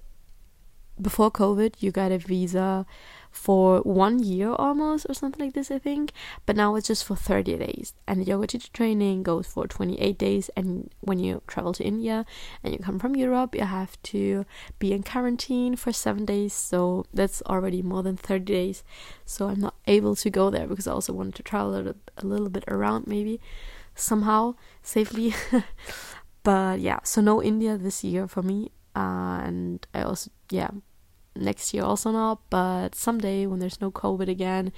before 1.00 1.30
COVID, 1.30 1.74
you 1.80 1.90
got 1.90 2.12
a 2.12 2.18
visa 2.18 2.86
for 3.30 3.80
one 3.80 4.22
year 4.22 4.52
almost 4.52 5.06
or 5.08 5.14
something 5.14 5.44
like 5.44 5.54
this, 5.54 5.70
I 5.70 5.78
think. 5.78 6.12
But 6.46 6.56
now 6.56 6.74
it's 6.74 6.88
just 6.88 7.04
for 7.04 7.16
30 7.16 7.58
days. 7.58 7.94
And 8.06 8.20
the 8.20 8.24
yoga 8.24 8.46
teacher 8.48 8.70
training 8.72 9.22
goes 9.22 9.46
for 9.46 9.66
28 9.66 10.18
days. 10.18 10.50
And 10.56 10.90
when 11.00 11.18
you 11.18 11.42
travel 11.46 11.72
to 11.74 11.84
India 11.84 12.26
and 12.62 12.72
you 12.72 12.78
come 12.78 12.98
from 12.98 13.16
Europe, 13.16 13.54
you 13.54 13.64
have 13.64 14.00
to 14.04 14.44
be 14.78 14.92
in 14.92 15.02
quarantine 15.02 15.76
for 15.76 15.92
seven 15.92 16.24
days. 16.24 16.52
So 16.52 17.04
that's 17.14 17.42
already 17.42 17.82
more 17.82 18.02
than 18.02 18.16
30 18.16 18.44
days. 18.44 18.82
So 19.24 19.48
I'm 19.48 19.60
not 19.60 19.74
able 19.86 20.16
to 20.16 20.30
go 20.30 20.50
there 20.50 20.66
because 20.66 20.86
I 20.86 20.92
also 20.92 21.12
wanted 21.12 21.36
to 21.36 21.42
travel 21.42 21.74
a 21.76 22.24
little, 22.24 22.50
bit 22.50 22.64
around 22.66 23.06
maybe 23.06 23.40
somehow 23.94 24.54
safely. 24.82 25.34
but 26.42 26.80
yeah, 26.80 26.98
so 27.04 27.20
no 27.20 27.42
India 27.42 27.76
this 27.76 28.02
year 28.02 28.26
for 28.26 28.42
me. 28.42 28.72
Uh, 28.96 29.40
and 29.44 29.86
I 29.94 30.02
also, 30.02 30.32
yeah, 30.50 30.70
next 31.36 31.72
year 31.72 31.84
also 31.84 32.10
not, 32.10 32.40
but 32.50 32.94
someday 32.94 33.46
when 33.46 33.60
there's 33.60 33.80
no 33.80 33.90
COVID 33.90 34.28
again 34.28 34.72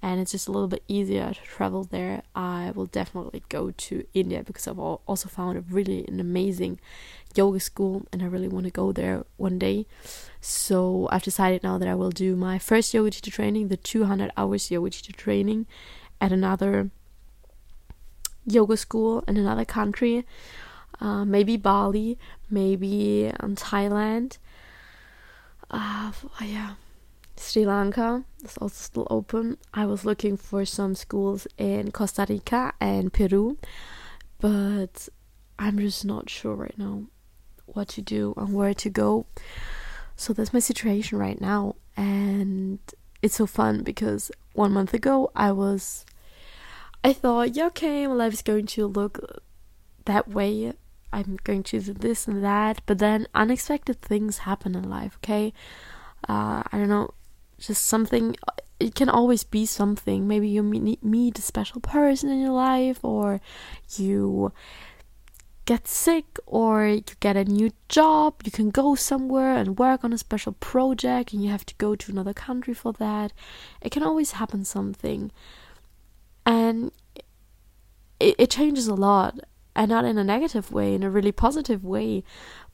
and 0.00 0.20
it's 0.20 0.32
just 0.32 0.48
a 0.48 0.52
little 0.52 0.68
bit 0.68 0.82
easier 0.88 1.32
to 1.32 1.40
travel 1.42 1.84
there, 1.84 2.22
I 2.34 2.72
will 2.74 2.86
definitely 2.86 3.42
go 3.48 3.70
to 3.70 4.04
India 4.14 4.42
because 4.44 4.66
I've 4.66 4.78
also 4.78 5.28
found 5.28 5.58
a 5.58 5.60
really 5.60 6.06
an 6.08 6.20
amazing 6.20 6.80
yoga 7.34 7.60
school 7.60 8.06
and 8.12 8.22
I 8.22 8.26
really 8.26 8.48
want 8.48 8.64
to 8.64 8.70
go 8.70 8.92
there 8.92 9.24
one 9.36 9.58
day. 9.58 9.86
So 10.40 11.08
I've 11.10 11.22
decided 11.22 11.62
now 11.62 11.78
that 11.78 11.88
I 11.88 11.94
will 11.94 12.10
do 12.10 12.36
my 12.36 12.58
first 12.58 12.94
yoga 12.94 13.10
teacher 13.10 13.30
training, 13.30 13.68
the 13.68 13.76
200 13.76 14.30
hours 14.36 14.70
yoga 14.70 14.90
teacher 14.90 15.12
training 15.12 15.66
at 16.20 16.32
another 16.32 16.90
yoga 18.46 18.76
school 18.76 19.24
in 19.28 19.36
another 19.36 19.64
country. 19.64 20.24
Uh, 21.00 21.24
maybe 21.24 21.56
Bali, 21.56 22.18
maybe 22.50 23.26
in 23.26 23.54
Thailand 23.54 24.38
uh, 25.70 26.12
yeah, 26.42 26.74
Sri 27.36 27.64
Lanka 27.64 28.24
is 28.42 28.56
also 28.58 28.74
still 28.74 29.06
open. 29.10 29.58
I 29.72 29.86
was 29.86 30.04
looking 30.04 30.36
for 30.36 30.64
some 30.64 30.94
schools 30.94 31.46
in 31.56 31.92
Costa 31.92 32.26
Rica 32.28 32.72
and 32.80 33.12
Peru, 33.12 33.58
but 34.40 35.08
I'm 35.58 35.78
just 35.78 36.04
not 36.04 36.30
sure 36.30 36.54
right 36.54 36.78
now 36.78 37.04
what 37.66 37.88
to 37.88 38.02
do 38.02 38.34
and 38.36 38.54
where 38.54 38.74
to 38.74 38.90
go. 38.90 39.26
So 40.16 40.32
that's 40.32 40.52
my 40.52 40.58
situation 40.58 41.18
right 41.18 41.40
now, 41.40 41.76
and 41.96 42.78
it's 43.22 43.36
so 43.36 43.46
fun 43.46 43.82
because 43.82 44.30
one 44.54 44.72
month 44.72 44.94
ago 44.94 45.30
I 45.36 45.52
was, 45.52 46.04
I 47.04 47.12
thought, 47.12 47.54
yeah, 47.54 47.66
okay, 47.66 48.06
my 48.06 48.14
life 48.14 48.32
is 48.32 48.42
going 48.42 48.66
to 48.66 48.86
look 48.86 49.42
that 50.06 50.28
way 50.28 50.72
I'm 51.12 51.38
going 51.44 51.62
to 51.64 51.80
do 51.80 51.92
this 51.92 52.28
and 52.28 52.44
that, 52.44 52.82
but 52.86 52.98
then 52.98 53.26
unexpected 53.34 54.02
things 54.02 54.38
happen 54.38 54.74
in 54.74 54.88
life, 54.88 55.18
okay? 55.18 55.52
Uh, 56.28 56.62
I 56.70 56.78
don't 56.78 56.88
know, 56.88 57.14
just 57.58 57.84
something, 57.86 58.36
it 58.78 58.94
can 58.94 59.08
always 59.08 59.42
be 59.44 59.66
something. 59.66 60.28
Maybe 60.28 60.48
you 60.48 60.62
meet, 60.62 61.02
meet 61.02 61.38
a 61.38 61.42
special 61.42 61.80
person 61.80 62.30
in 62.30 62.40
your 62.40 62.52
life, 62.52 63.02
or 63.02 63.40
you 63.96 64.52
get 65.64 65.88
sick, 65.88 66.38
or 66.46 66.86
you 66.86 67.02
get 67.20 67.36
a 67.36 67.44
new 67.44 67.70
job, 67.88 68.42
you 68.44 68.50
can 68.50 68.70
go 68.70 68.94
somewhere 68.94 69.54
and 69.56 69.78
work 69.78 70.04
on 70.04 70.12
a 70.12 70.18
special 70.18 70.52
project, 70.52 71.32
and 71.32 71.42
you 71.42 71.50
have 71.50 71.66
to 71.66 71.74
go 71.76 71.94
to 71.94 72.12
another 72.12 72.34
country 72.34 72.74
for 72.74 72.92
that. 72.94 73.32
It 73.80 73.92
can 73.92 74.02
always 74.02 74.32
happen 74.32 74.64
something. 74.64 75.32
And 76.46 76.92
it, 78.20 78.34
it 78.38 78.50
changes 78.50 78.88
a 78.88 78.94
lot 78.94 79.40
and 79.78 79.88
not 79.88 80.04
in 80.04 80.18
a 80.18 80.24
negative 80.24 80.72
way, 80.72 80.92
in 80.92 81.04
a 81.04 81.10
really 81.10 81.30
positive 81.30 81.84
way. 81.84 82.24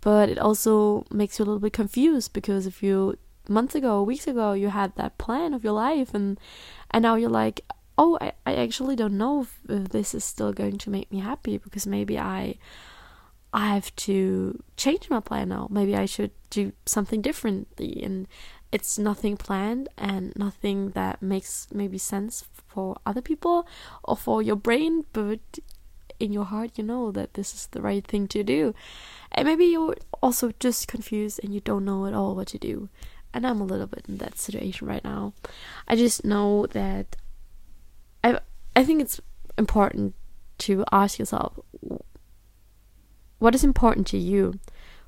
But 0.00 0.30
it 0.30 0.38
also 0.38 1.04
makes 1.11 1.38
you 1.38 1.44
a 1.44 1.46
little 1.46 1.61
bit 1.61 1.75
confused 1.75 2.32
because 2.32 2.66
if 2.66 2.82
you 2.82 3.18
months 3.46 3.75
ago, 3.75 4.02
weeks 4.02 4.26
ago, 4.26 4.54
you 4.54 4.70
had 4.70 4.96
that 4.96 5.18
plan 5.18 5.52
of 5.52 5.62
your 5.62 5.75
life, 5.75 6.14
and 6.14 6.40
and 6.90 7.02
now 7.02 7.14
you're 7.16 7.28
like, 7.28 7.61
oh, 7.99 8.16
I, 8.23 8.32
I 8.46 8.54
actually 8.54 8.96
don't 8.96 9.18
know 9.18 9.42
if, 9.42 9.61
if 9.68 9.90
this 9.90 10.14
is 10.14 10.25
still 10.25 10.54
going 10.54 10.78
to 10.78 10.90
make 10.90 11.12
me 11.12 11.20
happy 11.20 11.58
because 11.58 11.87
maybe 11.87 12.18
I 12.18 12.56
I 13.52 13.75
have 13.75 13.94
to 13.96 14.62
change 14.78 15.11
my 15.11 15.20
plan 15.20 15.50
now. 15.50 15.68
Maybe 15.70 15.94
I 15.94 16.06
should 16.06 16.30
do 16.49 16.73
something 16.87 17.20
differently, 17.20 18.02
and 18.02 18.26
it's 18.73 18.99
nothing 18.99 19.37
planned 19.37 19.90
and 19.99 20.34
nothing 20.37 20.92
that 20.92 21.20
makes 21.20 21.68
maybe 21.70 21.99
sense 21.99 22.46
for 22.66 22.96
other 23.04 23.20
people 23.20 23.68
or 24.02 24.16
for 24.16 24.40
your 24.40 24.56
brain, 24.56 25.04
but 25.12 25.40
in 26.21 26.33
your 26.33 26.44
heart 26.44 26.73
you 26.76 26.85
know 26.85 27.11
that 27.11 27.35
this 27.35 27.54
is 27.54 27.66
the 27.68 27.83
right 27.83 28.06
thing 28.06 28.28
to 28.28 28.42
do. 28.42 28.75
And 29.33 29.47
maybe 29.47 29.66
you're 29.66 29.97
also 30.23 30.52
just 30.61 30.88
confused 30.88 31.40
and 31.42 31.54
you 31.54 31.61
don't 31.61 31.85
know 31.85 32.06
at 32.06 32.14
all 32.14 32.35
what 32.35 32.49
to 32.49 32.59
do. 32.59 32.88
And 33.33 33.47
I'm 33.47 33.61
a 33.61 33.64
little 33.64 33.88
bit 33.88 34.04
in 34.09 34.18
that 34.18 34.38
situation 34.38 34.87
right 34.87 35.02
now. 35.04 35.33
I 35.88 35.97
just 35.97 36.25
know 36.25 36.66
that 36.66 37.16
I 38.23 38.38
I 38.76 38.85
think 38.85 39.00
it's 39.00 39.21
important 39.59 40.14
to 40.59 40.85
ask 40.92 41.18
yourself 41.18 41.59
what 43.38 43.54
is 43.54 43.64
important 43.64 44.06
to 44.09 44.18
you 44.18 44.61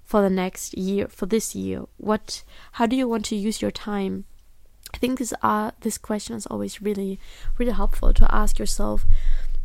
for 0.03 0.23
the 0.23 0.31
next 0.31 0.79
year, 0.79 1.09
for 1.09 1.27
this 1.27 1.55
year? 1.55 1.83
What 1.97 2.45
how 2.73 2.87
do 2.87 2.97
you 2.97 3.09
want 3.09 3.25
to 3.27 3.37
use 3.37 3.61
your 3.61 3.73
time? 3.73 4.25
I 4.95 4.99
think 4.99 5.19
this 5.19 5.35
uh 5.43 5.73
this 5.81 5.99
question 5.99 6.37
is 6.37 6.47
always 6.47 6.81
really 6.81 7.19
really 7.59 7.73
helpful 7.73 8.15
to 8.15 8.35
ask 8.35 8.59
yourself 8.59 9.05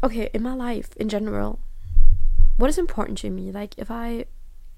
okay, 0.04 0.30
in 0.34 0.42
my 0.42 0.54
life 0.54 0.96
in 0.98 1.10
general, 1.10 1.60
what 2.58 2.70
is 2.70 2.78
important 2.78 3.18
to 3.20 3.30
me? 3.30 3.52
Like 3.52 3.76
if 3.78 3.90
I 3.90 4.26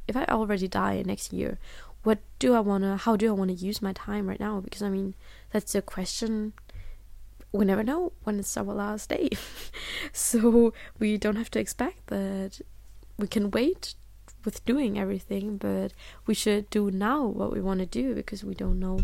if 0.07 0.15
I 0.15 0.25
already 0.25 0.67
die 0.67 1.01
next 1.05 1.31
year, 1.31 1.59
what 2.03 2.19
do 2.39 2.53
I 2.53 2.59
wanna 2.59 2.97
how 2.97 3.15
do 3.15 3.29
I 3.29 3.33
wanna 3.33 3.53
use 3.53 3.81
my 3.81 3.93
time 3.93 4.27
right 4.27 4.39
now? 4.39 4.59
Because 4.59 4.81
I 4.81 4.89
mean 4.89 5.15
that's 5.51 5.75
a 5.75 5.81
question 5.81 6.53
we 7.51 7.65
never 7.65 7.83
know 7.83 8.11
when 8.23 8.39
it's 8.39 8.57
our 8.57 8.63
last 8.63 9.09
day. 9.09 9.29
so 10.11 10.73
we 10.99 11.17
don't 11.17 11.35
have 11.35 11.51
to 11.51 11.59
expect 11.59 12.07
that 12.07 12.59
we 13.17 13.27
can 13.27 13.51
wait 13.51 13.93
with 14.43 14.65
doing 14.65 14.99
everything, 14.99 15.57
but 15.57 15.93
we 16.25 16.33
should 16.33 16.69
do 16.69 16.91
now 16.91 17.23
what 17.25 17.53
we 17.53 17.61
want 17.61 17.79
to 17.79 17.85
do 17.85 18.15
because 18.15 18.43
we 18.43 18.55
don't 18.55 18.79
know 18.79 19.01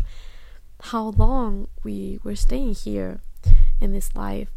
how 0.82 1.08
long 1.16 1.68
we 1.84 2.18
were 2.24 2.36
staying 2.36 2.74
here 2.74 3.20
in 3.80 3.92
this 3.92 4.14
life. 4.14 4.50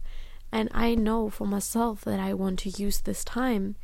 And 0.54 0.70
I 0.72 0.94
know 0.94 1.32
for 1.32 1.48
myself 1.48 2.02
that 2.02 2.20
I 2.20 2.36
want 2.36 2.60
to 2.60 2.70
use 2.70 3.02
this 3.02 3.24
time 3.24 3.76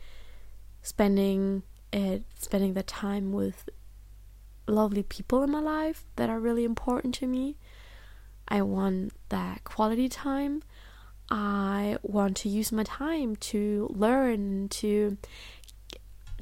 spending 0.83 1.63
it 1.91 2.23
spending 2.37 2.75
the 2.75 2.83
time 2.83 3.31
with 3.31 3.67
lovely 4.67 5.01
people 5.01 5.41
in 5.41 5.49
my 5.49 5.59
life 5.59 6.05
that 6.15 6.29
are 6.29 6.39
really 6.39 6.63
important 6.63 7.15
to 7.15 7.25
me. 7.25 7.57
I 8.47 8.61
want 8.61 9.13
that 9.29 9.63
quality 9.63 10.07
time. 10.07 10.61
I 11.31 11.97
want 12.03 12.37
to 12.37 12.49
use 12.49 12.71
my 12.71 12.83
time 12.83 13.35
to 13.37 13.89
learn, 13.91 14.69
to 14.69 15.17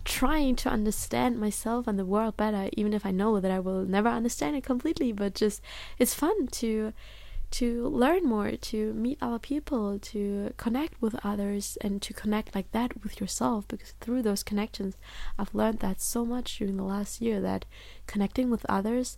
trying 0.03 0.57
to 0.57 0.69
understand 0.69 1.39
myself 1.39 1.87
and 1.87 1.97
the 1.97 2.05
world 2.05 2.35
better, 2.35 2.69
even 2.73 2.91
if 2.91 3.05
I 3.05 3.11
know 3.11 3.39
that 3.39 3.51
I 3.51 3.59
will 3.59 3.85
never 3.85 4.09
understand 4.09 4.57
it 4.57 4.65
completely. 4.65 5.13
But 5.13 5.35
just 5.35 5.61
it's 5.97 6.13
fun 6.13 6.47
to 6.47 6.91
to 7.49 7.87
learn 7.87 8.23
more, 8.23 8.51
to 8.51 8.93
meet 8.93 9.17
other 9.21 9.39
people, 9.39 9.97
to 9.99 10.53
connect 10.57 11.01
with 11.01 11.15
others, 11.23 11.77
and 11.81 12.01
to 12.01 12.13
connect 12.13 12.53
like 12.53 12.71
that 12.71 13.01
with 13.03 13.21
yourself. 13.21 13.67
Because 13.67 13.93
through 14.01 14.21
those 14.21 14.43
connections, 14.43 14.97
I've 15.39 15.55
learned 15.55 15.79
that 15.79 16.01
so 16.01 16.25
much 16.25 16.57
during 16.57 16.77
the 16.77 16.83
last 16.83 17.21
year 17.21 17.39
that 17.41 17.65
connecting 18.05 18.49
with 18.49 18.65
others 18.67 19.17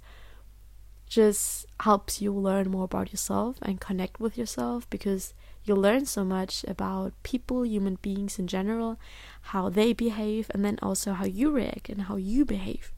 just 1.07 1.65
helps 1.79 2.21
you 2.21 2.31
learn 2.31 2.69
more 2.69 2.83
about 2.83 3.12
yourself 3.12 3.57
and 3.63 3.81
connect 3.81 4.19
with 4.19 4.38
yourself 4.38 4.88
because 4.91 5.33
you 5.63 5.74
learn 5.74 6.05
so 6.05 6.24
much 6.24 6.63
about 6.67 7.13
people, 7.24 7.65
human 7.65 7.95
beings 7.95 8.38
in 8.38 8.45
general, 8.48 9.00
how 9.41 9.69
they 9.69 9.91
behave, 9.91 10.51
and 10.53 10.63
then 10.63 10.77
also 10.81 11.13
how 11.13 11.25
you 11.25 11.51
react 11.51 11.89
and 11.89 12.03
how 12.03 12.15
you 12.15 12.45
behave. 12.45 12.93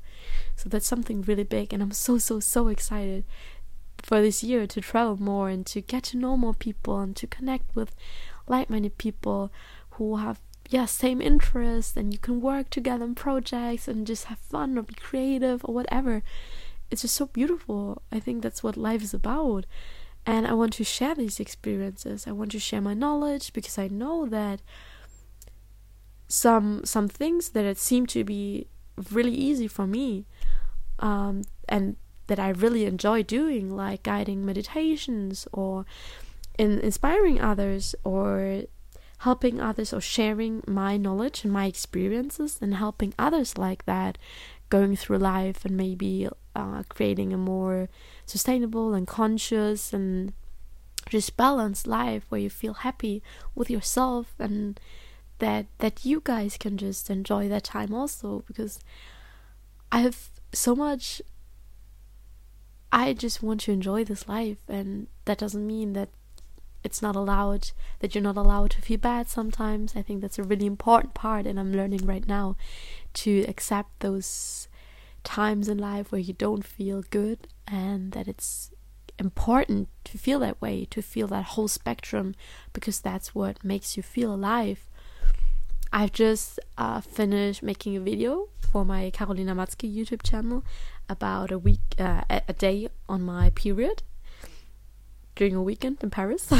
So 0.55 0.69
that's 0.69 0.85
something 0.85 1.21
really 1.21 1.43
big, 1.43 1.73
and 1.73 1.81
I'm 1.81 1.91
so, 1.91 2.17
so, 2.17 2.39
so 2.39 2.67
excited 2.67 3.23
for 4.01 4.21
this 4.21 4.43
year 4.43 4.67
to 4.67 4.81
travel 4.81 5.21
more 5.21 5.49
and 5.49 5.65
to 5.67 5.81
get 5.81 6.03
to 6.03 6.17
know 6.17 6.35
more 6.37 6.53
people 6.53 6.99
and 6.99 7.15
to 7.15 7.27
connect 7.27 7.75
with 7.75 7.95
like-minded 8.47 8.97
people 8.97 9.51
who 9.91 10.17
have 10.17 10.39
yeah 10.69 10.85
same 10.85 11.21
interests 11.21 11.97
and 11.97 12.13
you 12.13 12.19
can 12.19 12.41
work 12.41 12.69
together 12.69 13.03
on 13.03 13.15
projects 13.15 13.87
and 13.87 14.07
just 14.07 14.25
have 14.25 14.39
fun 14.39 14.77
or 14.77 14.83
be 14.83 14.93
creative 14.95 15.63
or 15.65 15.73
whatever. 15.73 16.23
It's 16.89 17.03
just 17.03 17.15
so 17.15 17.27
beautiful. 17.27 18.01
I 18.11 18.19
think 18.19 18.41
that's 18.41 18.63
what 18.63 18.75
life 18.75 19.01
is 19.01 19.13
about. 19.13 19.65
And 20.25 20.45
i 20.45 20.53
want 20.53 20.73
to 20.73 20.83
share 20.83 21.15
these 21.15 21.39
experiences. 21.39 22.27
I 22.27 22.31
want 22.31 22.51
to 22.51 22.59
share 22.59 22.81
my 22.81 22.93
knowledge 22.93 23.53
because 23.53 23.77
i 23.77 23.87
know 23.87 24.25
that 24.27 24.61
some 26.27 26.85
some 26.85 27.09
things 27.09 27.49
that 27.49 27.65
it 27.65 27.77
seem 27.77 28.05
to 28.05 28.23
be 28.23 28.67
really 29.11 29.33
easy 29.33 29.67
for 29.67 29.85
me 29.85 30.25
um, 30.99 31.41
and 31.67 31.97
that 32.31 32.39
I 32.39 32.47
really 32.47 32.85
enjoy 32.85 33.23
doing, 33.23 33.75
like 33.75 34.03
guiding 34.03 34.45
meditations 34.45 35.49
or 35.51 35.85
in 36.57 36.79
inspiring 36.79 37.41
others 37.41 37.93
or 38.05 38.63
helping 39.27 39.59
others 39.59 39.91
or 39.91 39.99
sharing 39.99 40.63
my 40.65 40.95
knowledge 40.95 41.43
and 41.43 41.51
my 41.51 41.65
experiences 41.65 42.57
and 42.61 42.75
helping 42.75 43.13
others 43.19 43.57
like 43.57 43.83
that 43.83 44.17
going 44.69 44.95
through 44.95 45.17
life 45.17 45.65
and 45.65 45.75
maybe 45.75 46.29
uh, 46.55 46.83
creating 46.87 47.33
a 47.33 47.37
more 47.37 47.89
sustainable 48.25 48.93
and 48.93 49.07
conscious 49.07 49.91
and 49.91 50.31
just 51.09 51.35
balanced 51.35 51.85
life 51.85 52.23
where 52.29 52.39
you 52.39 52.49
feel 52.49 52.75
happy 52.75 53.21
with 53.55 53.69
yourself 53.69 54.33
and 54.39 54.79
that 55.39 55.65
that 55.79 56.05
you 56.05 56.21
guys 56.23 56.55
can 56.57 56.77
just 56.77 57.09
enjoy 57.09 57.49
that 57.49 57.65
time 57.65 57.93
also 57.93 58.41
because 58.47 58.79
I 59.91 59.99
have 59.99 60.29
so 60.53 60.75
much 60.75 61.21
I 62.91 63.13
just 63.13 63.41
want 63.41 63.61
to 63.61 63.71
enjoy 63.71 64.03
this 64.03 64.27
life, 64.27 64.57
and 64.67 65.07
that 65.25 65.37
doesn't 65.37 65.65
mean 65.65 65.93
that 65.93 66.09
it's 66.83 67.01
not 67.01 67.15
allowed, 67.15 67.71
that 67.99 68.13
you're 68.13 68.23
not 68.23 68.37
allowed 68.37 68.71
to 68.71 68.81
feel 68.81 68.97
bad 68.97 69.29
sometimes. 69.29 69.95
I 69.95 70.01
think 70.01 70.21
that's 70.21 70.39
a 70.39 70.43
really 70.43 70.65
important 70.65 71.13
part, 71.13 71.45
and 71.45 71.59
I'm 71.59 71.71
learning 71.71 72.05
right 72.05 72.27
now 72.27 72.57
to 73.13 73.45
accept 73.47 73.99
those 73.99 74.67
times 75.23 75.69
in 75.69 75.77
life 75.77 76.11
where 76.11 76.19
you 76.21 76.33
don't 76.33 76.65
feel 76.65 77.03
good, 77.09 77.47
and 77.67 78.11
that 78.11 78.27
it's 78.27 78.71
important 79.19 79.87
to 80.03 80.17
feel 80.17 80.39
that 80.39 80.59
way, 80.59 80.85
to 80.89 81.01
feel 81.01 81.27
that 81.27 81.45
whole 81.45 81.67
spectrum, 81.67 82.33
because 82.73 82.99
that's 82.99 83.33
what 83.35 83.63
makes 83.63 83.95
you 83.95 84.03
feel 84.03 84.33
alive. 84.33 84.89
I've 85.93 86.13
just 86.13 86.59
uh, 86.77 87.01
finished 87.01 87.61
making 87.61 87.95
a 87.95 87.99
video 87.99 88.47
for 88.71 88.85
my 88.85 89.09
Carolina 89.09 89.53
Matzke 89.53 89.93
YouTube 89.93 90.23
channel 90.23 90.63
about 91.11 91.51
a 91.51 91.59
week, 91.59 91.81
uh, 91.99 92.23
a 92.29 92.53
day 92.53 92.87
on 93.09 93.21
my 93.21 93.49
period 93.51 94.03
during 95.35 95.55
a 95.55 95.61
weekend 95.61 95.97
in 96.01 96.09
Paris. 96.09 96.51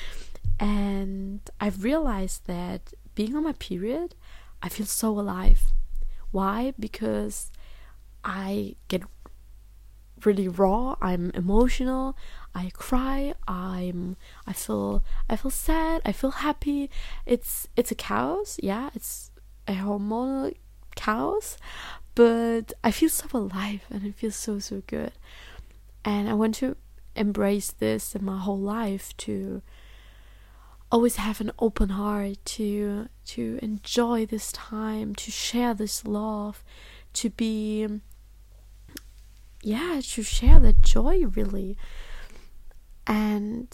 and 0.60 1.40
I've 1.60 1.84
realized 1.84 2.46
that 2.46 2.92
being 3.14 3.36
on 3.36 3.44
my 3.44 3.52
period, 3.52 4.14
I 4.62 4.68
feel 4.68 4.86
so 4.86 5.10
alive. 5.18 5.72
Why? 6.32 6.74
Because 6.78 7.50
I 8.24 8.74
get 8.88 9.02
really 10.24 10.48
raw 10.48 10.96
i'm 11.02 11.30
emotional 11.34 12.16
i 12.54 12.70
cry 12.72 13.34
i'm 13.46 14.16
i 14.46 14.52
feel 14.52 15.04
i 15.28 15.36
feel 15.36 15.50
sad 15.50 16.00
i 16.06 16.10
feel 16.10 16.30
happy 16.30 16.90
it's 17.26 17.68
it's 17.76 17.90
a 17.90 17.94
chaos 17.94 18.58
yeah 18.62 18.88
it's 18.94 19.30
a 19.68 19.74
hormonal 19.74 20.54
chaos 20.94 21.58
but 22.16 22.72
I 22.82 22.90
feel 22.90 23.10
so 23.10 23.26
alive 23.32 23.82
and 23.90 24.04
it 24.04 24.16
feels 24.16 24.34
so 24.34 24.58
so 24.58 24.82
good. 24.88 25.12
And 26.04 26.28
I 26.28 26.34
want 26.34 26.56
to 26.56 26.76
embrace 27.14 27.70
this 27.70 28.16
in 28.16 28.24
my 28.24 28.38
whole 28.38 28.58
life 28.58 29.16
to 29.18 29.62
always 30.90 31.16
have 31.16 31.40
an 31.40 31.52
open 31.58 31.90
heart 31.90 32.38
to 32.44 33.08
to 33.26 33.58
enjoy 33.62 34.26
this 34.26 34.50
time, 34.50 35.14
to 35.16 35.30
share 35.30 35.74
this 35.74 36.06
love, 36.06 36.64
to 37.12 37.30
be 37.30 37.86
yeah, 39.62 40.00
to 40.02 40.22
share 40.22 40.58
the 40.58 40.72
joy 40.72 41.26
really. 41.26 41.76
And 43.06 43.68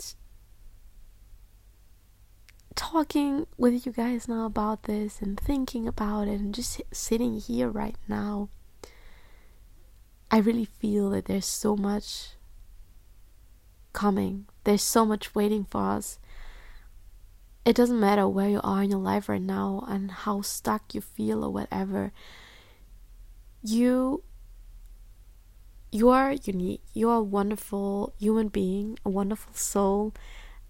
talking 2.74 3.46
with 3.56 3.86
you 3.86 3.92
guys 3.92 4.28
now 4.28 4.46
about 4.46 4.84
this 4.84 5.20
and 5.20 5.38
thinking 5.38 5.88
about 5.88 6.28
it 6.28 6.40
and 6.40 6.54
just 6.54 6.80
sitting 6.92 7.38
here 7.38 7.68
right 7.68 7.96
now, 8.08 8.48
I 10.30 10.38
really 10.38 10.64
feel 10.64 11.10
that 11.10 11.26
there's 11.26 11.46
so 11.46 11.76
much 11.76 12.30
coming. 13.92 14.46
There's 14.64 14.82
so 14.82 15.04
much 15.04 15.34
waiting 15.34 15.66
for 15.70 15.82
us. 15.82 16.18
It 17.64 17.76
doesn't 17.76 18.00
matter 18.00 18.26
where 18.26 18.48
you 18.48 18.60
are 18.64 18.82
in 18.82 18.90
your 18.90 18.98
life 18.98 19.28
right 19.28 19.40
now 19.40 19.84
and 19.88 20.10
how 20.10 20.40
stuck 20.40 20.94
you 20.94 21.00
feel 21.00 21.44
or 21.44 21.50
whatever. 21.50 22.12
You 23.62 24.24
you 25.92 26.08
are 26.08 26.32
unique. 26.32 26.82
You 26.94 27.10
are 27.10 27.18
a 27.18 27.22
wonderful 27.22 28.14
human 28.18 28.48
being, 28.48 28.98
a 29.04 29.10
wonderful 29.10 29.52
soul 29.52 30.14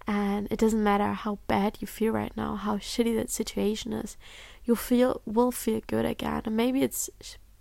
and 0.07 0.47
it 0.51 0.59
doesn't 0.59 0.83
matter 0.83 1.13
how 1.13 1.39
bad 1.47 1.77
you 1.79 1.87
feel 1.87 2.13
right 2.13 2.35
now, 2.35 2.55
how 2.55 2.77
shitty 2.77 3.15
that 3.15 3.29
situation 3.29 3.93
is, 3.93 4.17
you 4.65 4.75
feel 4.75 5.21
will 5.25 5.51
feel 5.51 5.81
good 5.87 6.05
again. 6.05 6.41
And 6.45 6.57
maybe 6.57 6.81
it's 6.81 7.09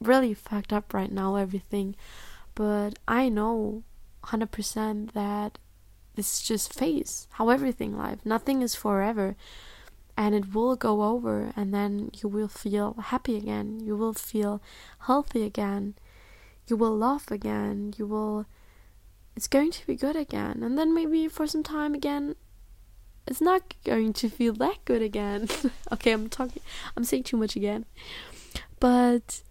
really 0.00 0.34
fucked 0.34 0.72
up 0.72 0.92
right 0.92 1.12
now, 1.12 1.36
everything, 1.36 1.94
but 2.54 2.98
I 3.06 3.28
know 3.28 3.84
100% 4.24 5.12
that 5.12 5.58
this 6.14 6.40
is 6.40 6.46
just 6.46 6.74
phase. 6.74 7.26
How 7.32 7.48
everything 7.48 7.96
life, 7.96 8.18
nothing 8.24 8.62
is 8.62 8.74
forever, 8.74 9.36
and 10.16 10.34
it 10.34 10.54
will 10.54 10.76
go 10.76 11.02
over, 11.02 11.52
and 11.56 11.72
then 11.72 12.10
you 12.20 12.28
will 12.28 12.48
feel 12.48 12.94
happy 12.94 13.36
again. 13.36 13.80
You 13.80 13.96
will 13.96 14.12
feel 14.12 14.60
healthy 15.06 15.44
again. 15.44 15.94
You 16.66 16.76
will 16.76 16.96
laugh 16.96 17.30
again. 17.30 17.94
You 17.96 18.06
will 18.06 18.46
it's 19.36 19.48
going 19.48 19.70
to 19.70 19.86
be 19.86 19.96
good 19.96 20.16
again. 20.16 20.62
And 20.62 20.78
then 20.78 20.94
maybe 20.94 21.28
for 21.28 21.46
some 21.46 21.62
time 21.62 21.94
again, 21.94 22.36
it's 23.26 23.40
not 23.40 23.74
going 23.84 24.12
to 24.14 24.28
feel 24.28 24.52
that 24.64 24.84
good 24.84 25.02
again. 25.02 25.48
okay, 25.92 26.12
I'm 26.12 26.28
talking, 26.28 26.62
I'm 26.96 27.04
saying 27.04 27.24
too 27.24 27.36
much 27.36 27.56
again. 27.56 27.86
But 28.80 29.42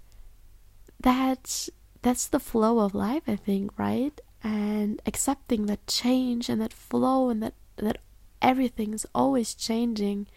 that's 1.00 1.70
that's 2.02 2.28
the 2.28 2.40
flow 2.40 2.80
of 2.80 2.96
life, 2.96 3.24
I 3.28 3.36
think, 3.36 3.78
right? 3.78 4.20
And 4.44 5.02
accepting 5.06 5.68
that 5.68 5.86
change 5.88 6.50
and 6.50 6.60
that 6.62 6.74
flow 6.74 7.30
and 7.30 7.42
that 7.44 7.54
that 7.78 8.00
everything 8.42 8.94
is 8.94 9.06
always 9.14 9.54
changing 9.54 10.28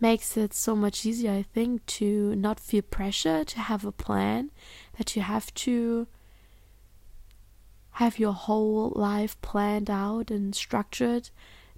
makes 0.00 0.36
it 0.36 0.52
so 0.52 0.74
much 0.74 1.06
easier, 1.06 1.30
I 1.30 1.42
think, 1.42 1.86
to 1.86 2.34
not 2.34 2.58
feel 2.58 2.82
pressure, 2.82 3.44
to 3.44 3.58
have 3.60 3.84
a 3.84 3.92
plan, 3.92 4.50
that 4.98 5.14
you 5.14 5.22
have 5.22 5.54
to 5.54 6.08
have 7.92 8.18
your 8.18 8.32
whole 8.32 8.92
life 8.94 9.40
planned 9.42 9.90
out 9.90 10.30
and 10.30 10.54
structured, 10.54 11.30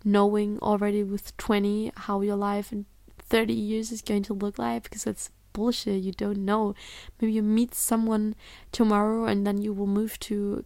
knowing 0.04 0.58
already 0.60 1.02
with 1.02 1.36
20 1.36 1.92
how 1.96 2.20
your 2.20 2.36
life 2.36 2.72
in 2.72 2.86
30 3.18 3.52
years 3.52 3.90
is 3.90 4.02
going 4.02 4.22
to 4.24 4.34
look 4.34 4.58
like 4.58 4.84
because 4.84 5.06
it's 5.06 5.30
bullshit. 5.52 6.02
You 6.02 6.12
don't 6.12 6.44
know. 6.44 6.74
Maybe 7.20 7.32
you 7.32 7.42
meet 7.42 7.74
someone 7.74 8.34
tomorrow 8.70 9.24
and 9.24 9.46
then 9.46 9.60
you 9.60 9.72
will 9.72 9.86
move 9.86 10.18
to 10.20 10.64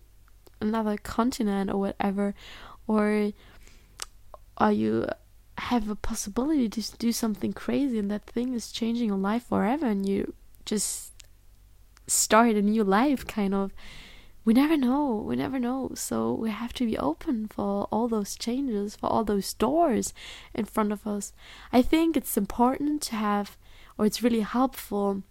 another 0.61 0.97
continent 0.97 1.71
or 1.71 1.79
whatever, 1.79 2.35
or 2.87 3.33
are 4.57 4.73
you 4.73 5.07
have 5.57 5.89
a 5.89 5.95
possibility 5.95 6.69
to 6.69 6.97
do 6.99 7.13
something 7.13 7.53
crazy 7.53 7.99
and 7.99 8.11
that 8.11 8.27
thing 8.27 8.55
is 8.55 8.71
changing 8.71 9.09
your 9.09 9.19
life 9.19 9.45
forever 9.49 9.87
and 9.87 10.09
you 10.09 10.35
just 10.65 11.13
start 12.07 12.55
a 12.55 12.63
new 12.63 12.85
life 12.85 13.27
kind 13.27 13.55
of 13.55 13.73
we 14.49 14.55
never 14.55 14.79
know 14.79 15.23
we 15.27 15.37
never 15.37 15.59
know. 15.59 15.91
So 15.95 16.33
we 16.33 16.49
have 16.49 16.73
to 16.73 16.87
be 16.87 16.97
open 16.97 17.49
for 17.49 17.87
all 17.93 18.09
those 18.09 18.35
changes 18.35 18.97
for 18.97 19.13
all 19.13 19.23
those 19.23 19.53
doors 19.53 20.15
in 20.55 20.65
front 20.65 20.91
of 20.91 21.07
us. 21.07 21.35
I 21.71 21.83
think 21.83 22.17
it's 22.17 22.35
important 22.39 23.03
to 23.03 23.17
have 23.17 23.59
or 23.99 24.07
it's 24.07 24.23
really 24.23 24.41
helpful 24.41 25.23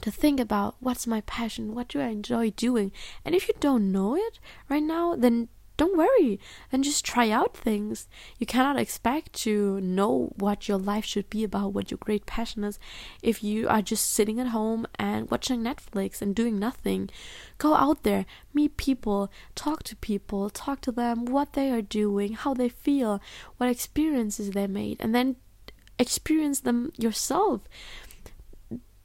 to 0.00 0.12
think 0.12 0.38
about 0.38 0.76
what's 0.78 1.08
my 1.08 1.22
passion 1.22 1.74
what 1.74 1.88
do 1.88 1.98
i 1.98 2.06
enjoy 2.06 2.50
doing? 2.50 2.92
And 3.24 3.34
if 3.34 3.48
you 3.48 3.54
don't 3.58 3.90
know 3.90 4.14
it 4.14 4.38
right 4.68 4.86
now 4.96 5.16
then 5.16 5.48
don't 5.76 5.96
worry 5.96 6.40
and 6.72 6.84
just 6.84 7.04
try 7.04 7.30
out 7.30 7.56
things. 7.56 8.08
You 8.38 8.46
cannot 8.46 8.78
expect 8.78 9.32
to 9.44 9.80
know 9.80 10.32
what 10.36 10.68
your 10.68 10.78
life 10.78 11.04
should 11.04 11.28
be 11.28 11.44
about, 11.44 11.74
what 11.74 11.90
your 11.90 11.98
great 11.98 12.26
passion 12.26 12.64
is, 12.64 12.78
if 13.22 13.44
you 13.44 13.68
are 13.68 13.82
just 13.82 14.10
sitting 14.10 14.40
at 14.40 14.48
home 14.48 14.86
and 14.98 15.30
watching 15.30 15.62
Netflix 15.62 16.22
and 16.22 16.34
doing 16.34 16.58
nothing. 16.58 17.10
Go 17.58 17.74
out 17.74 18.02
there, 18.02 18.26
meet 18.54 18.76
people, 18.76 19.30
talk 19.54 19.82
to 19.84 19.96
people, 19.96 20.50
talk 20.50 20.80
to 20.82 20.92
them 20.92 21.26
what 21.26 21.52
they 21.52 21.70
are 21.70 21.82
doing, 21.82 22.32
how 22.32 22.54
they 22.54 22.68
feel, 22.68 23.20
what 23.58 23.68
experiences 23.68 24.50
they 24.50 24.66
made, 24.66 24.96
and 25.00 25.14
then 25.14 25.36
experience 25.98 26.60
them 26.60 26.92
yourself 26.98 27.62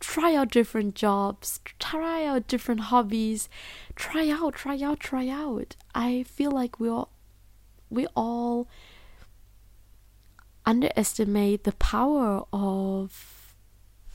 try 0.01 0.35
out 0.35 0.49
different 0.49 0.95
jobs, 0.95 1.61
try 1.79 2.25
out 2.25 2.47
different 2.47 2.81
hobbies, 2.81 3.47
try 3.95 4.29
out, 4.29 4.55
try 4.55 4.77
out, 4.81 4.99
try 4.99 5.29
out. 5.29 5.77
I 5.95 6.23
feel 6.23 6.51
like 6.51 6.79
we 6.79 6.89
all 6.89 7.09
we 7.89 8.07
all 8.15 8.67
underestimate 10.65 11.63
the 11.63 11.71
power 11.73 12.43
of 12.51 13.55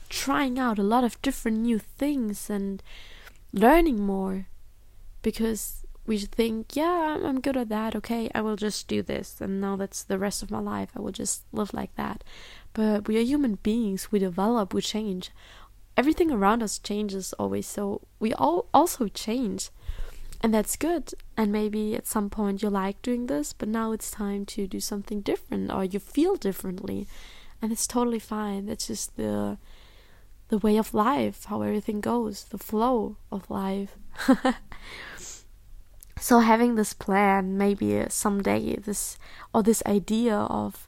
trying 0.09 0.59
out 0.59 0.77
a 0.77 0.83
lot 0.83 1.03
of 1.03 1.21
different 1.21 1.59
new 1.59 1.79
things 1.79 2.49
and 2.49 2.83
learning 3.51 4.01
more 4.01 4.47
because 5.21 5.85
we 6.05 6.17
think, 6.19 6.75
yeah, 6.75 7.17
I'm 7.21 7.41
good 7.41 7.57
at 7.57 7.69
that. 7.69 7.95
Okay, 7.95 8.29
I 8.33 8.41
will 8.41 8.55
just 8.55 8.87
do 8.87 9.01
this, 9.01 9.41
and 9.41 9.59
now 9.59 9.75
that's 9.75 10.03
the 10.03 10.17
rest 10.17 10.41
of 10.41 10.49
my 10.49 10.59
life. 10.59 10.89
I 10.95 11.01
will 11.01 11.11
just 11.11 11.43
live 11.51 11.73
like 11.73 11.93
that. 11.95 12.23
But 12.73 13.07
we 13.07 13.17
are 13.17 13.21
human 13.21 13.55
beings. 13.55 14.09
We 14.09 14.19
develop. 14.19 14.73
We 14.73 14.81
change 14.81 15.31
everything 15.97 16.31
around 16.31 16.63
us 16.63 16.79
changes 16.79 17.33
always 17.33 17.67
so 17.67 18.01
we 18.19 18.33
all 18.33 18.67
also 18.73 19.07
change. 19.07 19.69
And 20.39 20.53
that's 20.53 20.75
good. 20.75 21.13
And 21.35 21.51
maybe 21.51 21.95
at 21.95 22.05
some 22.05 22.29
point 22.29 22.61
you 22.61 22.69
like 22.69 23.01
doing 23.01 23.25
this 23.25 23.53
but 23.53 23.67
now 23.67 23.91
it's 23.91 24.11
time 24.11 24.45
to 24.47 24.67
do 24.67 24.79
something 24.79 25.21
different 25.21 25.71
or 25.71 25.83
you 25.83 25.99
feel 25.99 26.35
differently. 26.35 27.07
And 27.61 27.71
it's 27.71 27.87
totally 27.87 28.19
fine. 28.19 28.67
That's 28.67 28.87
just 28.87 29.17
the 29.17 29.57
the 30.49 30.59
way 30.59 30.77
of 30.77 30.93
life 30.93 31.45
how 31.45 31.61
everything 31.61 31.99
goes 31.99 32.45
the 32.45 32.57
flow 32.57 33.17
of 33.31 33.49
life. 33.49 33.97
So 36.19 36.39
having 36.39 36.75
this 36.75 36.93
plan 36.93 37.57
maybe 37.57 38.03
someday 38.09 38.75
this 38.75 39.17
or 39.53 39.61
this 39.63 39.83
idea 39.85 40.35
of 40.35 40.87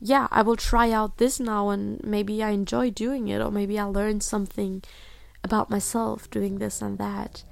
yeah, 0.00 0.28
I 0.30 0.42
will 0.42 0.56
try 0.56 0.90
out 0.90 1.18
this 1.18 1.40
now 1.40 1.70
and 1.70 2.02
maybe 2.04 2.42
I 2.42 2.50
enjoy 2.50 2.90
doing 2.90 3.28
it 3.28 3.40
or 3.40 3.50
maybe 3.50 3.78
I 3.78 3.84
learn 3.84 4.20
something 4.20 4.82
about 5.42 5.70
myself 5.70 6.30
doing 6.30 6.58
this 6.58 6.80
and 6.80 6.98
that. 6.98 7.44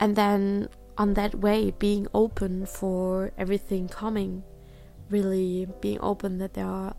And 0.00 0.16
then 0.16 0.68
on 0.98 1.14
that 1.14 1.36
way 1.36 1.70
being 1.70 2.06
open 2.12 2.66
for 2.66 3.32
everything 3.38 3.88
coming, 3.88 4.42
really 5.10 5.66
being 5.80 6.00
open 6.00 6.38
that 6.38 6.54
there 6.54 6.66
are 6.66 6.94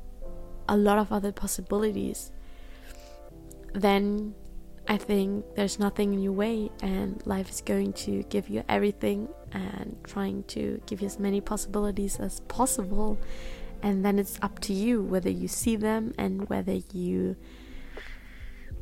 a 0.70 0.78
lot 0.78 0.98
of 0.98 1.12
other 1.12 1.32
possibilities. 1.32 2.32
Then 3.74 4.34
I 4.88 4.98
think 4.98 5.46
there's 5.56 5.80
nothing 5.80 6.14
in 6.14 6.22
your 6.22 6.32
way, 6.32 6.72
and 6.82 7.22
life 7.26 7.50
is 7.50 7.60
going 7.60 7.92
to 7.94 8.24
give 8.30 8.48
you 8.48 8.64
everything 8.70 9.28
and 9.52 9.98
trying 10.04 10.44
to 10.44 10.82
give 10.86 11.02
you 11.02 11.08
as 11.08 11.20
many 11.20 11.42
possibilities 11.42 12.20
as 12.20 12.40
possible 12.42 13.18
and 13.88 14.04
then 14.04 14.20
it's 14.20 14.38
up 14.42 14.60
to 14.60 14.74
you 14.74 15.02
whether 15.02 15.30
you 15.30 15.48
see 15.48 15.78
them 15.78 16.14
and 16.18 16.50
whether 16.50 16.74
you 16.92 17.38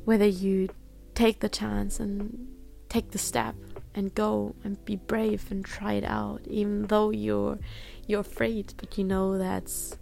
whether 0.03 0.25
you 0.25 0.67
take 1.13 1.41
the 1.41 1.49
chance 1.49 1.99
and 1.99 2.47
take 2.89 3.11
the 3.11 3.19
step 3.19 3.55
and 3.93 4.15
go 4.15 4.55
and 4.63 4.83
be 4.83 4.95
brave 4.95 5.45
and 5.51 5.63
try 5.63 5.93
it 5.93 6.03
out 6.03 6.41
even 6.47 6.87
though 6.87 7.11
you're 7.11 7.59
you're 8.07 8.21
afraid 8.21 8.73
but 8.77 8.97
you 8.97 9.03
know 9.03 9.37
that's 9.37 9.95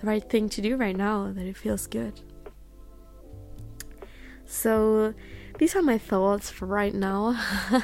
the 0.00 0.06
right 0.06 0.30
thing 0.30 0.48
to 0.50 0.62
do 0.62 0.76
right 0.76 0.96
now 0.96 1.32
that 1.32 1.44
it 1.46 1.56
feels 1.56 1.88
good. 1.88 2.20
So 4.46 5.14
these 5.58 5.74
are 5.74 5.82
my 5.82 5.98
thoughts 5.98 6.48
for 6.48 6.66
right 6.66 6.94
now. 6.94 7.36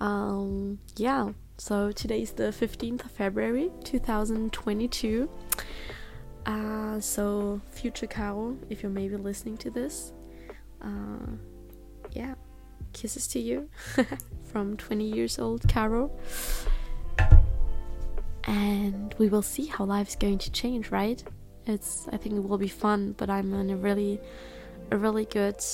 Um 0.00 0.80
yeah. 0.96 1.30
So 1.56 1.92
today 1.92 2.22
is 2.22 2.32
the 2.32 2.50
15th 2.50 3.04
of 3.04 3.12
February 3.12 3.70
2022. 3.84 5.30
Uh, 6.46 7.00
so, 7.00 7.60
future 7.70 8.06
Carol, 8.06 8.56
if 8.68 8.82
you're 8.82 8.90
maybe 8.90 9.16
listening 9.16 9.56
to 9.58 9.70
this, 9.70 10.12
uh, 10.82 11.32
yeah, 12.12 12.34
kisses 12.92 13.26
to 13.28 13.40
you 13.40 13.68
from 14.44 14.76
20 14.76 15.04
years 15.04 15.38
old 15.38 15.66
Carol. 15.68 16.16
And 18.44 19.14
we 19.18 19.28
will 19.28 19.42
see 19.42 19.66
how 19.66 19.84
life's 19.84 20.16
going 20.16 20.38
to 20.38 20.50
change, 20.50 20.90
right? 20.90 21.22
It's, 21.66 22.06
I 22.12 22.18
think 22.18 22.36
it 22.36 22.46
will 22.46 22.58
be 22.58 22.68
fun, 22.68 23.14
but 23.16 23.30
I'm 23.30 23.54
in 23.54 23.70
a 23.70 23.76
really, 23.76 24.20
a 24.90 24.98
really 24.98 25.24
good 25.24 25.64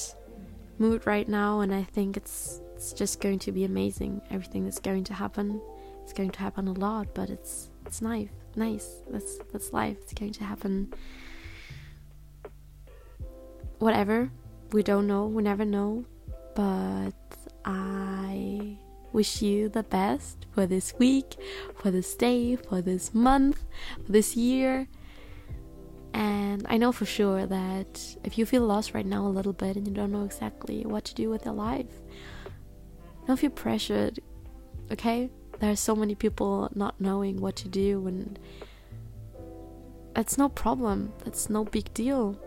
mood 0.79 1.07
right 1.07 1.29
now, 1.29 1.61
and 1.61 1.75
I 1.75 1.83
think 1.83 2.17
it's 2.17 2.61
it's 2.75 2.95
just 2.95 3.21
going 3.21 3.39
to 3.41 3.53
be 3.53 3.65
amazing. 3.65 4.23
Everything 4.31 4.65
that's 4.65 4.81
going 4.81 5.05
to 5.05 5.15
happen. 5.15 5.61
It's 6.03 6.15
going 6.15 6.31
to 6.31 6.39
happen 6.39 6.67
a 6.67 6.73
lot, 6.73 7.15
but 7.15 7.29
it's 7.29 7.71
it's 7.87 8.01
nice. 8.01 8.29
Nice. 8.57 9.03
That's 9.09 9.39
that's 9.53 9.73
life. 9.73 9.97
It's 10.03 10.15
going 10.15 10.33
to 10.33 10.45
happen. 10.45 10.93
Whatever. 13.79 14.31
We 14.73 14.83
don't 14.83 15.07
know. 15.07 15.27
We 15.27 15.43
never 15.43 15.65
know. 15.65 16.05
But 16.55 17.15
I 17.65 18.77
wish 19.13 19.43
you 19.43 19.69
the 19.69 19.83
best 19.83 20.47
for 20.53 20.67
this 20.67 20.95
week, 20.99 21.37
for 21.77 21.91
this 21.91 22.15
day, 22.15 22.57
for 22.57 22.81
this 22.81 23.15
month, 23.15 23.65
for 24.05 24.13
this 24.13 24.37
year. 24.37 24.89
And 26.13 26.67
I 26.69 26.77
know 26.77 26.93
for 26.93 27.07
sure 27.07 27.47
that 27.47 28.17
if 28.25 28.37
you 28.37 28.45
feel 28.45 28.63
lost 28.63 28.95
right 28.95 29.07
now 29.07 29.27
a 29.27 29.29
little 29.29 29.53
bit 29.53 29.77
and 29.77 29.87
you 29.87 29.95
don't 29.95 30.13
know 30.13 30.25
exactly 30.25 30.85
what 30.85 31.05
to 31.07 31.15
do 31.15 31.31
with 31.31 31.45
your 31.45 31.55
life, 31.55 31.93
don't 33.27 33.39
feel 33.39 33.51
pressured, 33.51 34.19
okay? 34.91 35.31
There 35.61 35.71
are 35.71 35.77
so 35.77 35.95
many 35.95 36.15
people 36.15 36.71
not 36.75 37.01
knowing 37.01 37.41
what 37.41 37.57
to 37.57 37.69
do, 37.69 38.07
and 38.07 38.39
that's 40.15 40.39
no 40.39 40.49
problem. 40.49 41.13
That's 41.25 41.51
no 41.51 41.65
big 41.65 41.93
deal. 41.95 42.39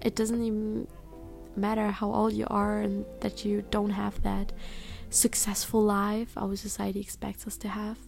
it 0.00 0.14
doesn't 0.14 0.42
even 0.42 0.86
matter 1.56 1.90
how 1.90 2.12
old 2.12 2.32
you 2.32 2.46
are 2.48 2.80
and 2.80 3.04
that 3.20 3.44
you 3.44 3.64
don't 3.70 3.90
have 3.90 4.22
that 4.22 4.52
successful 5.10 5.82
life 5.82 6.36
our 6.36 6.54
society 6.54 7.00
expects 7.00 7.46
us 7.46 7.56
to 7.58 7.68
have. 7.68 7.98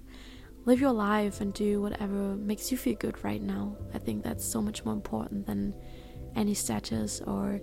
Live 0.67 0.81
your 0.81 0.93
life 0.93 1.41
and 1.41 1.53
do 1.55 1.81
whatever 1.81 2.37
makes 2.37 2.71
you 2.71 2.77
feel 2.77 2.95
good 2.95 3.25
right 3.25 3.43
now. 3.43 3.77
I 3.95 3.99
think 3.99 4.23
that's 4.23 4.45
so 4.45 4.61
much 4.61 4.85
more 4.85 4.95
important 4.95 5.47
than 5.47 5.75
any 6.37 6.55
status 6.55 7.21
or 7.27 7.61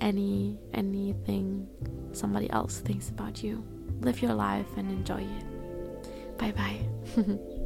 any 0.00 0.58
anything 0.74 1.68
somebody 2.12 2.50
else 2.50 2.80
thinks 2.80 3.08
about 3.08 3.42
you. 3.42 3.64
Live 4.00 4.22
your 4.22 4.34
life 4.34 4.66
and 4.76 4.90
enjoy 4.90 5.22
it. 5.22 6.38
Bye 6.38 6.52
bye. 6.52 6.80